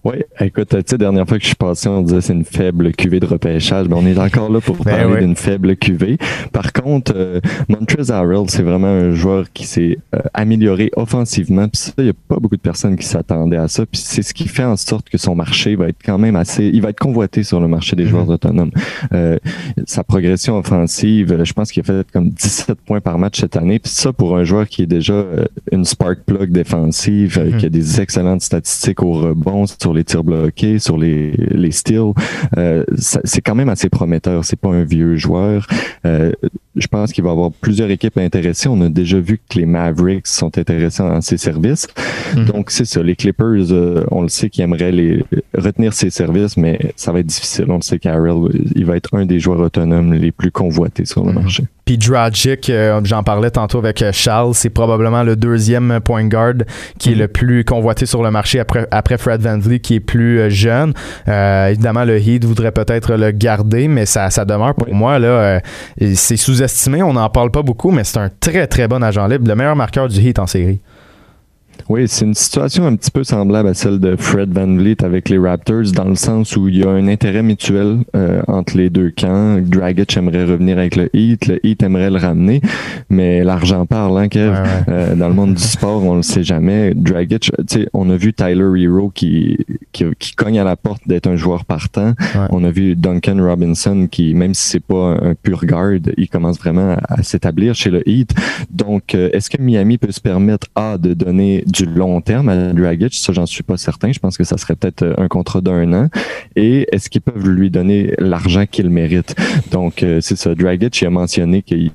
[0.05, 2.93] Oui, écoute, tu sais, dernière fois que je suis passé, on disait c'est une faible
[2.93, 6.19] cuvée de repêchage, mais on est encore là pour ben parler d'une faible cuvée.
[6.53, 8.13] Par contre, euh, Montrezl
[8.49, 11.69] c'est vraiment un joueur qui s'est euh, amélioré offensivement.
[11.69, 13.87] Puis ça, il n'y a pas beaucoup de personnes qui s'attendaient à ça.
[13.87, 16.65] Puis c'est ce qui fait en sorte que son marché va être quand même assez,
[16.65, 18.33] il va être convoité sur le marché des joueurs mhm.
[18.33, 18.71] autonomes.
[19.13, 19.39] Euh,
[19.87, 23.79] sa progression offensive, je pense qu'il a fait comme 17 points par match cette année.
[23.79, 27.59] Puis ça, pour un joueur qui est déjà euh, une spark plug défensive, mhm.
[27.59, 32.13] qui a des excellentes statistiques au rebond, sur les tirs bloqués, sur les, les steals.
[32.57, 34.45] Euh, c'est quand même assez prometteur.
[34.45, 35.67] C'est pas un vieux joueur.
[36.07, 36.33] Euh,
[36.75, 38.69] je pense qu'il va y avoir plusieurs équipes intéressées.
[38.69, 41.87] On a déjà vu que les Mavericks sont intéressés en ses services.
[42.35, 42.45] Mhm.
[42.47, 43.03] Donc, c'est ça.
[43.03, 45.23] Les Clippers, euh, on le sait qu'ils aimeraient les,
[45.57, 47.67] retenir ses services, mais ça va être difficile.
[47.69, 48.37] On le sait qu'Arrell,
[48.75, 51.43] il va être un des joueurs autonomes les plus convoités sur le mhm.
[51.43, 51.65] marché.
[51.85, 56.55] Puis Dragic, euh, j'en parlais tantôt avec euh, Charles, c'est probablement le deuxième point guard
[56.99, 57.21] qui est mhm.
[57.21, 60.95] le plus convoité sur le marché après, après Fred VanVleet qui est plus jeune.
[61.27, 65.61] évidemment, le Heat voudrait peut-être le garder, mais ça, ça demeure pour moi, là,
[66.15, 66.62] c'est sous
[67.03, 69.49] On n'en parle pas beaucoup, mais c'est un très, très bon agent libre.
[69.49, 70.81] Le meilleur marqueur du Heat en série.
[71.89, 75.29] Oui, c'est une situation un petit peu semblable à celle de Fred Van Vliet avec
[75.29, 78.91] les Raptors, dans le sens où il y a un intérêt mutuel euh, entre les
[78.91, 79.59] deux camps.
[79.61, 82.61] Dragic aimerait revenir avec le Heat, le Heat aimerait le ramener,
[83.11, 84.57] mais l'argent parle, hein, Kev?
[84.89, 86.95] Euh, dans le monde du sport, on le sait jamais.
[86.95, 89.59] Dragic, tu sais, on a vu Tyler Hero qui,
[89.93, 92.15] qui, cogne à la porte d'être un joueur partant.
[92.51, 96.59] On a vu Duncan Robinson qui, même si c'est pas un, pur guard, il commence
[96.59, 98.35] vraiment à, s'établir chez le Heat.
[98.71, 102.73] Donc, euh, est-ce que Miami peut se permettre, A, de donner du long terme à
[102.73, 104.13] Dragic, ça j'en suis pas certain.
[104.13, 106.09] Je pense que ça serait peut-être euh, un contrat d'un an.
[106.55, 109.35] Et est-ce qu'ils peuvent lui donner l'argent qu'il mérite?
[109.71, 110.55] Donc euh, c'est ça.
[110.55, 111.91] Dragic il a mentionné qu'il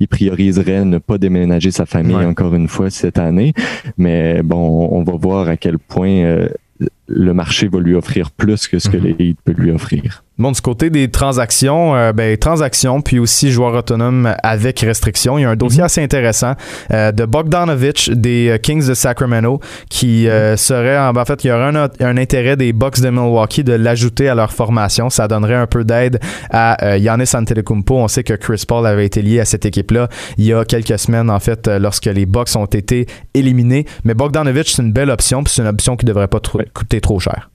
[0.00, 3.52] il prioriserait ne pas déménager sa famille encore une fois cette année.
[3.98, 6.48] Mais bon, on va voir à quel point euh,
[7.06, 9.16] le marché va lui offrir plus que ce que mm-hmm.
[9.18, 10.24] les peut lui offrir.
[10.38, 15.38] Bon, du côté des transactions, euh, ben, transactions, puis aussi joueurs autonomes avec restrictions.
[15.38, 15.86] Il y a un dossier mhm.
[15.86, 16.52] assez intéressant
[16.92, 20.58] euh, de Bogdanovich des euh, Kings de Sacramento qui mhm.
[20.58, 24.34] serait, en, fait, il y aurait un, intérêt des Bucks de Milwaukee de l'ajouter à
[24.34, 25.08] leur formation.
[25.08, 26.20] Ça donnerait un peu d'aide
[26.50, 27.96] à Giannis Antetokounmpo.
[27.96, 30.98] On sait que Chris Paul avait été lié à cette équipe-là il y a quelques
[30.98, 33.86] semaines, en fait, lorsque les Bucks ont été éliminés.
[34.04, 36.40] Mais Bogdanovich, c'est une belle option, puis c'est une option qui devrait pas
[36.74, 37.48] coûter trop cher.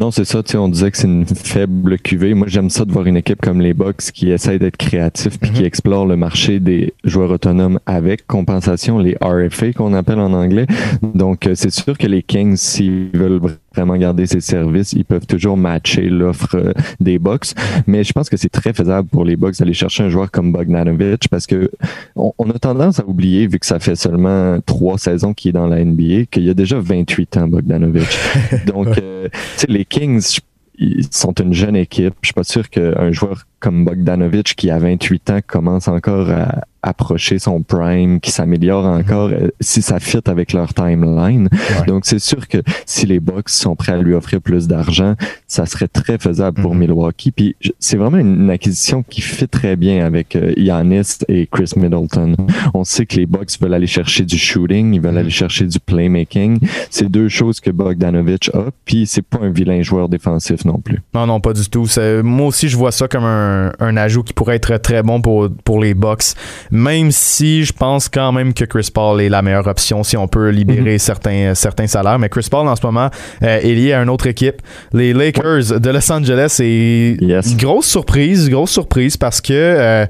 [0.00, 0.42] Non, c'est ça.
[0.54, 2.34] On disait que c'est une faible cuvée.
[2.34, 5.50] Moi, j'aime ça de voir une équipe comme les Bucks qui essaie d'être créatif puis
[5.50, 5.66] qui mhm.
[5.66, 10.66] explore le marché des joueurs autonomes avec compensation, les RFA qu'on appelle en anglais.
[11.02, 13.40] Donc, euh, c'est sûr que les Kings, s'ils veulent
[13.78, 17.54] vraiment garder ses services, ils peuvent toujours matcher l'offre euh, des Bucks.
[17.86, 20.52] Mais je pense que c'est très faisable pour les Bucks d'aller chercher un joueur comme
[20.52, 21.70] Bogdanovich parce que
[22.16, 25.66] on, a tendance à oublier, vu que ça fait seulement trois saisons qu'il est dans
[25.66, 28.18] la NBA, qu'il y a déjà 28 ans, Bogdanovich.
[28.66, 29.28] Donc, euh,
[29.68, 30.40] les Kings,
[30.78, 32.14] ils sont une jeune équipe.
[32.22, 36.62] Je suis pas sûr qu'un joueur comme Bogdanovich qui a 28 ans commence encore à
[36.82, 39.00] approcher son prime, qui s'améliore mhm.
[39.00, 41.48] encore euh, si ça fit avec leur timeline.
[41.86, 45.14] Donc c'est sûr que si les Bucks sont prêts à lui offrir plus d'argent,
[45.46, 46.80] ça serait très faisable pour mhm.
[46.80, 47.30] Milwaukee.
[47.30, 52.34] Puis c'est vraiment une, acquisition qui fit très bien avec euh, Giannis et Chris Middleton.
[52.72, 55.18] On sait que les Bucks veulent aller chercher du shooting, ils veulent mhm.
[55.18, 56.58] aller chercher du playmaking.
[56.90, 58.70] C'est deux choses que Bogdanovich a.
[58.84, 61.02] Puis c'est pas un vilain joueur défensif non plus.
[61.14, 61.86] Non non pas du tout.
[62.22, 65.48] Moi aussi je vois ça comme un un, ajout qui pourrait être très bon pour,
[65.64, 66.34] pour les Bucks.
[66.70, 70.28] Même si je pense quand même que Chris Paul est la meilleure option si on
[70.28, 70.98] peut libérer mhm.
[70.98, 72.18] certains, certains salaires.
[72.18, 73.10] Mais Chris Paul en ce moment
[73.42, 74.62] euh, est lié à une autre équipe,
[74.92, 76.58] les Lakers de Los Angeles.
[76.60, 77.16] Et
[77.56, 80.06] grosse surprise, grosse surprise parce que, euh,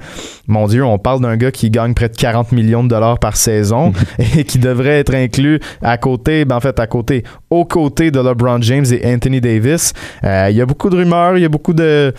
[0.46, 3.36] mon Dieu, on parle d'un gars qui gagne près de 40 millions de dollars par
[3.36, 8.11] saison et qui devrait être inclus à côté, ben en fait à côté, aux côtés
[8.11, 9.92] de LeBron James et Anthony Davis.
[10.24, 12.12] Euh, il y a beaucoup de rumeurs, il y a beaucoup de,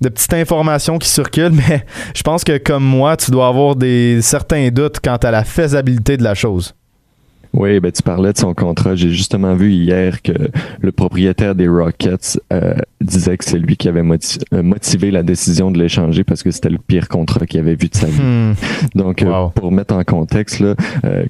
[0.00, 1.84] de petites informations qui circulent, mais
[2.14, 6.16] je pense que comme moi, tu dois avoir des certains doutes quant à la faisabilité
[6.16, 6.74] de la chose.
[7.56, 8.96] Oui, ben tu parlais de son contrat.
[8.96, 10.32] J'ai justement vu hier que
[10.80, 15.70] le propriétaire des Rockets euh, disait que c'est lui qui avait euh, motivé la décision
[15.70, 18.20] de l'échanger parce que c'était le pire contrat qu'il avait vu de sa vie.
[18.20, 18.54] Hmm.
[18.94, 20.74] Donc, euh, pour mettre en contexte, là,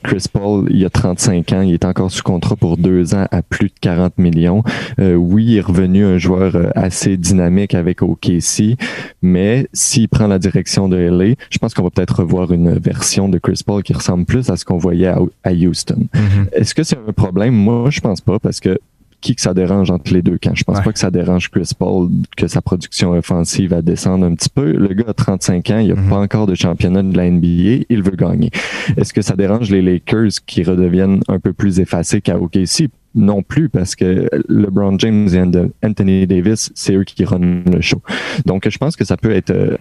[0.02, 3.42] Chris Paul, il a 35 ans, il est encore sous contrat pour deux ans à
[3.42, 4.64] plus de 40 millions.
[4.98, 8.76] oui, il est revenu un joueur assez dynamique avec OKC,
[9.22, 13.28] mais s'il prend la direction de LA, je pense qu'on va peut-être revoir une version
[13.28, 15.12] de Chris Paul qui ressemble plus à ce qu'on voyait
[15.44, 16.08] à Houston.
[16.16, 16.48] Mhm.
[16.52, 17.54] Est-ce que c'est un problème?
[17.54, 18.78] Moi, je pense pas parce que
[19.20, 20.54] qui que ça dérange entre les deux camps?
[20.54, 24.34] Je pense pas que ça dérange Chris Paul que sa production offensive va descendre un
[24.34, 24.72] petit peu.
[24.72, 26.08] Le gars a 35 ans, il a mhm.
[26.08, 28.50] pas encore de championnat de la NBA, il veut gagner.
[28.96, 32.88] Est-ce que ça dérange les Lakers qui redeviennent un peu plus effacés qu'à OKC?
[33.16, 38.00] Non plus parce que LeBron James et Anthony Davis, c'est eux qui runnent le show.
[38.44, 39.76] Donc, je pense que ça peut être euh,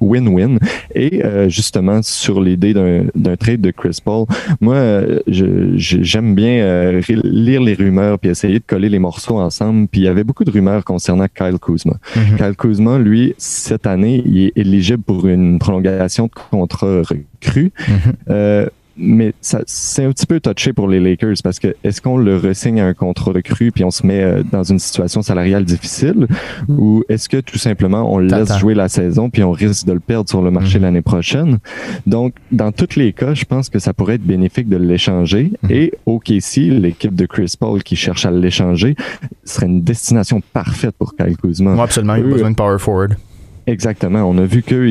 [0.00, 0.58] win-win.
[0.94, 4.26] Et euh, justement, sur l'idée d'un trade de Chris Paul,
[4.60, 9.88] moi, j'aime bien euh, lire les rumeurs puis essayer de coller les morceaux ensemble.
[9.88, 11.94] Puis il y avait beaucoup de rumeurs concernant Kyle Kuzma.
[12.14, 12.36] Mm-hmm.
[12.36, 17.72] Kyle Kuzma, lui, cette année, il est éligible pour une prolongation de contrat recru.
[17.78, 22.16] Mm-hmm mais ça, c'est un petit peu touché pour les Lakers parce que est-ce qu'on
[22.16, 25.22] le ressigne à un contrat de cru puis on se met euh, dans une situation
[25.22, 26.26] salariale difficile?
[26.68, 26.78] Mm.
[26.78, 29.92] ou est-ce que tout simplement on le laisse jouer la saison puis on risque de
[29.92, 30.82] le perdre sur le marché mm.
[30.82, 31.58] l'année prochaine?
[32.06, 35.70] Donc, dans tous les cas, je pense que ça pourrait être bénéfique de l'échanger mm.
[35.70, 38.96] et OKC, l'équipe de Chris Paul qui cherche à l'échanger,
[39.44, 41.80] serait une destination parfaite pour Kyle Kuzma.
[41.82, 43.16] absolument, il a besoin de power forward.
[43.66, 44.22] Exactement.
[44.24, 44.86] On a vu que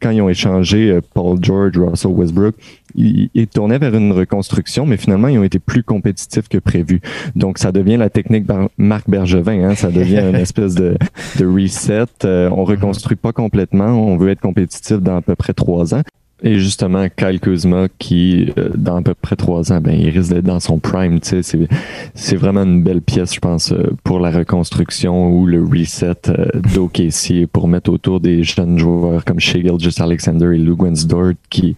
[0.00, 2.54] quand ils ont échangé euh, Paul George, Russell Westbrook,
[2.94, 7.00] ils, tournaient vers une reconstruction, mais finalement, ils ont été plus compétitifs que prévu.
[7.34, 8.46] Donc, ça devient la technique
[8.76, 9.70] Marc Bergevin.
[9.70, 10.96] Hein, ça devient une espèce de,
[11.38, 12.04] de reset.
[12.24, 13.86] Euh, on reconstruit pas complètement.
[13.86, 16.02] On veut être compétitif dans à peu près trois ans.
[16.42, 20.32] Et justement, Kyle Kuzma, qui, euh, dans à peu près trois ans, ben, il risque
[20.32, 21.18] d'être dans son prime.
[21.22, 21.42] C'est,
[22.14, 26.46] c'est vraiment une belle pièce, je pense, euh, pour la reconstruction ou le reset euh,
[26.74, 30.76] d'OKC pour mettre autour des jeunes joueurs comme Shea Gilgis Alexander et Lou
[31.06, 31.74] Dort, qui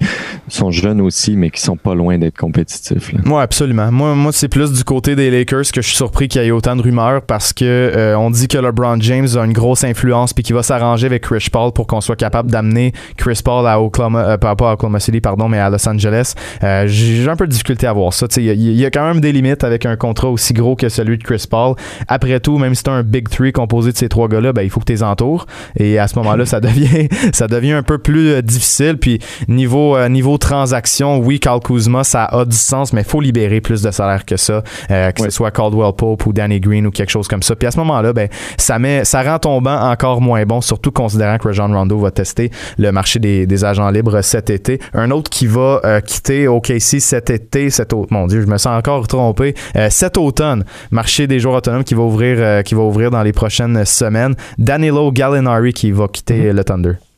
[0.49, 3.15] sont jeunes aussi, mais qui sont pas loin d'être compétitifs.
[3.25, 3.91] Ouais, absolument.
[3.91, 6.51] Moi, moi c'est plus du côté des Lakers que je suis surpris qu'il y ait
[6.51, 10.45] autant de rumeurs parce que on dit que LeBron James a une grosse influence puis
[10.45, 14.37] qu'il va s'arranger avec Chris Paul pour qu'on soit capable d'amener Chris Paul à Oklahoma
[14.57, 16.35] pas à Oklahoma City, pardon, mais à Los Angeles.
[16.63, 18.27] Euh, j'ai un peu de difficulté à voir ça.
[18.37, 21.23] Il y, a quand même des limites avec un contrat aussi gros que celui de
[21.23, 21.75] Chris Paul.
[22.09, 24.71] Après tout, même si tu un Big Three composé de ces trois gars-là, ben, il
[24.71, 25.47] faut que tu les entoures.
[25.77, 28.97] Et à ce moment-là, ça devient, ça devient un peu plus euh, difficile.
[28.99, 33.21] Puis niveau, euh, niveau transaction, oui, Carl Kuzma, ça a du sens, mais il faut
[33.21, 36.91] libérer plus de salaire que ça, que ce soit Caldwell Pope ou Danny Green ou
[36.91, 37.55] quelque chose comme ça.
[37.57, 40.91] Puis à ce moment-là, ben, ça, met, ça rend ton banc encore moins bon, surtout
[40.91, 44.81] considérant que John Rondo va tester le marché des, des agents libres cet été.
[44.95, 48.57] Un autre qui va euh, quitter OKC cet été, cet autre, mon Dieu, je me
[48.57, 49.55] sens encore trompé.
[49.77, 53.23] Euh, cet automne, marché des joueurs autonomes qui va ouvrir, euh, qui va ouvrir dans
[53.23, 54.35] les prochaines semaines.
[54.57, 56.57] Danilo Gallinari qui va quitter mm-hmm.
[56.57, 57.10] le Thunder.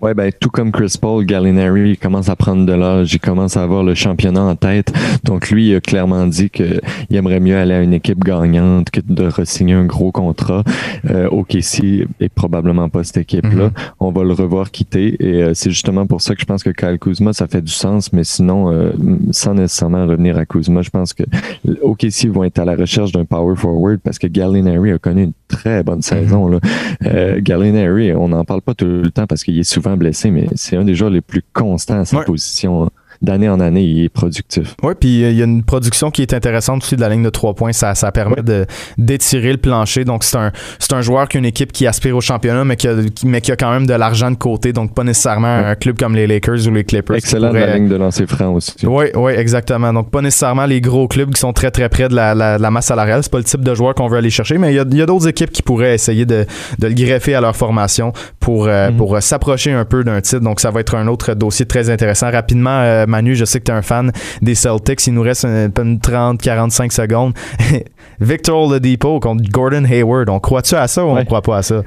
[0.00, 3.64] Ouais, ben tout comme Chris Paul, Gallinari commence à prendre de l'âge, il commence à
[3.64, 4.92] avoir le championnat en tête.
[5.24, 6.80] Donc lui il a clairement dit qu'il
[7.10, 10.62] aimerait mieux aller à une équipe gagnante que de re-signer un gros contrat.
[11.10, 13.68] Euh, OKC est probablement pas cette équipe-là.
[13.68, 13.92] Mm-hmm.
[13.98, 16.70] On va le revoir quitter et euh, c'est justement pour ça que je pense que
[16.70, 18.92] Kyle Kuzma ça fait du sens, mais sinon euh,
[19.32, 21.24] sans nécessairement revenir à Kuzma, je pense que
[21.82, 25.32] OKC vont être à la recherche d'un power forward parce que Gallinari a connu une
[25.48, 26.48] très bonne saison.
[26.48, 26.60] Là.
[27.04, 30.46] Euh, Gallinari, on n'en parle pas tout le temps parce qu'il est souvent blessé, mais
[30.54, 32.84] c'est un des joueurs les plus constants à sa position.
[32.84, 32.90] Hein
[33.22, 34.74] d'année en année, il est productif.
[34.82, 37.22] Oui, puis euh, il y a une production qui est intéressante aussi de la ligne
[37.22, 37.72] de trois points.
[37.72, 38.66] Ça, ça permet de
[38.96, 40.04] d'étirer le plancher.
[40.04, 42.76] Donc, c'est un, c'est un joueur qui a une équipe qui aspire au championnat, mais
[42.76, 42.94] qui a,
[43.24, 44.72] mais qui a quand même de l'argent de côté.
[44.72, 47.16] Donc, pas nécessairement un club comme les Lakers ou les Clippers.
[47.16, 48.74] Excellent la ligne de lancer franc aussi.
[48.84, 49.92] Oui, oui, exactement.
[49.92, 52.86] Donc, pas nécessairement les gros clubs qui sont très, très près de la, la, masse
[52.86, 53.22] salariale.
[53.22, 55.28] C'est pas le type de joueur qu'on veut aller chercher, mais il y a, d'autres
[55.28, 56.46] équipes qui pourraient essayer de,
[56.78, 58.96] de, le greffer à leur formation pour, euh, mhm.
[58.96, 60.40] pour euh, s'approcher un peu d'un titre.
[60.40, 62.30] Donc, ça va être un autre dossier très intéressant.
[62.30, 65.06] Rapidement, Manu, je sais que tu es un fan des Celtics.
[65.06, 67.34] Il nous reste une, 30-45 secondes.
[68.20, 70.28] Victor Oladipo contre Gordon Hayward.
[70.28, 71.82] On croit-tu à ça ou on croit pas à ça?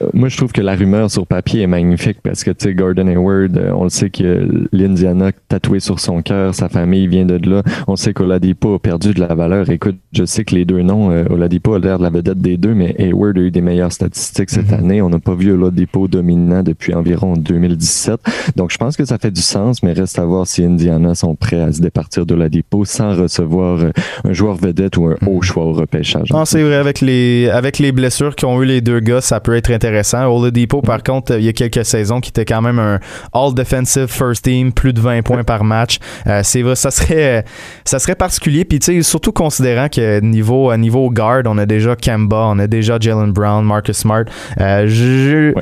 [0.00, 2.74] Euh, moi, je trouve que la rumeur sur papier est magnifique parce que, tu sais,
[2.74, 7.24] Gordon Hayward, euh, on le sait que l'Indiana tatoué sur son cœur, sa famille vient
[7.24, 7.62] de là.
[7.86, 9.70] On sait qu'Oladipo a perdu de la valeur.
[9.70, 12.56] Écoute, je sais que les deux noms, euh, Oladipo a l'air de la vedette des
[12.56, 14.78] deux, mais Hayward a eu des meilleures statistiques cette mm-hmm.
[14.78, 15.02] année.
[15.02, 18.20] On n'a pas vu Oladipo dominant depuis environ 2017.
[18.56, 21.34] Donc, je pense que ça fait du sens, mais reste à voir si Indiana sont
[21.34, 23.80] prêts à se départir d'Oladipo sans recevoir
[24.24, 25.42] un joueur vedette ou un haut mm-hmm.
[25.42, 26.30] choix au repêchage.
[26.30, 29.54] Non, c'est vrai, avec les, avec les blessures qu'ont eu les deux gars, ça peut
[29.54, 30.26] être intéressant.
[30.26, 32.98] Oladipo, par contre, il y a quelques saisons qui était quand même un
[33.32, 35.98] all defensive first team, plus de 20 points par match.
[36.26, 37.44] Euh, c'est vrai, ça serait
[37.84, 41.94] ça serait particulier puis tu sais surtout considérant que niveau niveau guard, on a déjà
[41.96, 44.24] Kemba, on a déjà Jalen Brown, Marcus Smart.
[44.60, 45.54] Euh, je,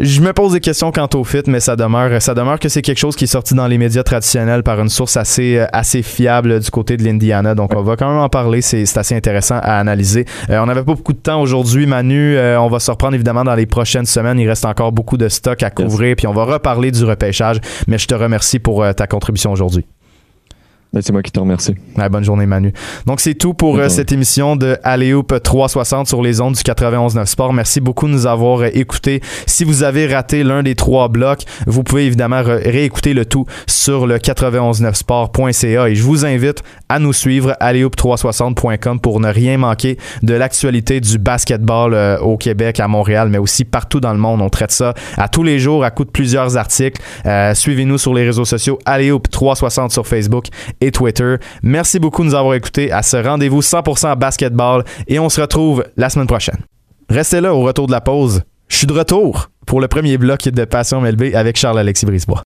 [0.00, 2.80] je me pose des questions quant au fit, mais ça demeure, ça demeure que c'est
[2.80, 6.02] quelque chose qui est sorti dans les médias traditionnels par une source assez, euh, assez
[6.02, 7.54] fiable du côté de l'Indiana.
[7.54, 8.62] Donc, on va quand même en parler.
[8.62, 10.24] C'est, assez intéressant à analyser.
[10.48, 12.36] Euh, on n'avait pas beaucoup de temps aujourd'hui, Manu.
[12.36, 14.38] Euh, on va se reprendre évidemment dans les prochaines semaines.
[14.38, 17.60] Il reste encore beaucoup de stock à couvrir, puis on va reparler du repêchage.
[17.86, 19.84] Mais je te remercie pour ta contribution aujourd'hui.
[20.92, 21.76] Ben, c'est moi qui te remercie.
[22.10, 22.72] bonne journée, Manu.
[23.06, 27.26] Donc, c'est tout pour euh, cette émission de Aléoupe 360 sur les ondes du 91.9
[27.26, 27.52] Sport.
[27.52, 29.20] Merci beaucoup de nous avoir euh, écoutés.
[29.46, 34.08] Si vous avez raté l'un des trois blocs, vous pouvez évidemment réécouter le tout sur
[34.08, 40.34] le 919sport.ca et je vous invite à nous suivre aléoupe360.com pour ne rien manquer de
[40.34, 44.42] l'actualité du basketball euh, au Québec, à Montréal, mais aussi partout dans le monde.
[44.42, 47.00] On traite ça à tous les jours à coup de plusieurs articles.
[47.54, 50.46] Suivez-nous sur les réseaux sociaux Aléoupe360 sur Facebook
[50.80, 51.36] et Twitter.
[51.62, 55.84] Merci beaucoup de nous avoir écoutés à ce rendez-vous 100% basketball et on se retrouve
[55.96, 56.58] la semaine prochaine.
[57.08, 58.42] Restez là au retour de la pause.
[58.68, 62.38] Je suis de retour pour le premier bloc de Passion MLB avec Charles-Alexis Brisebois.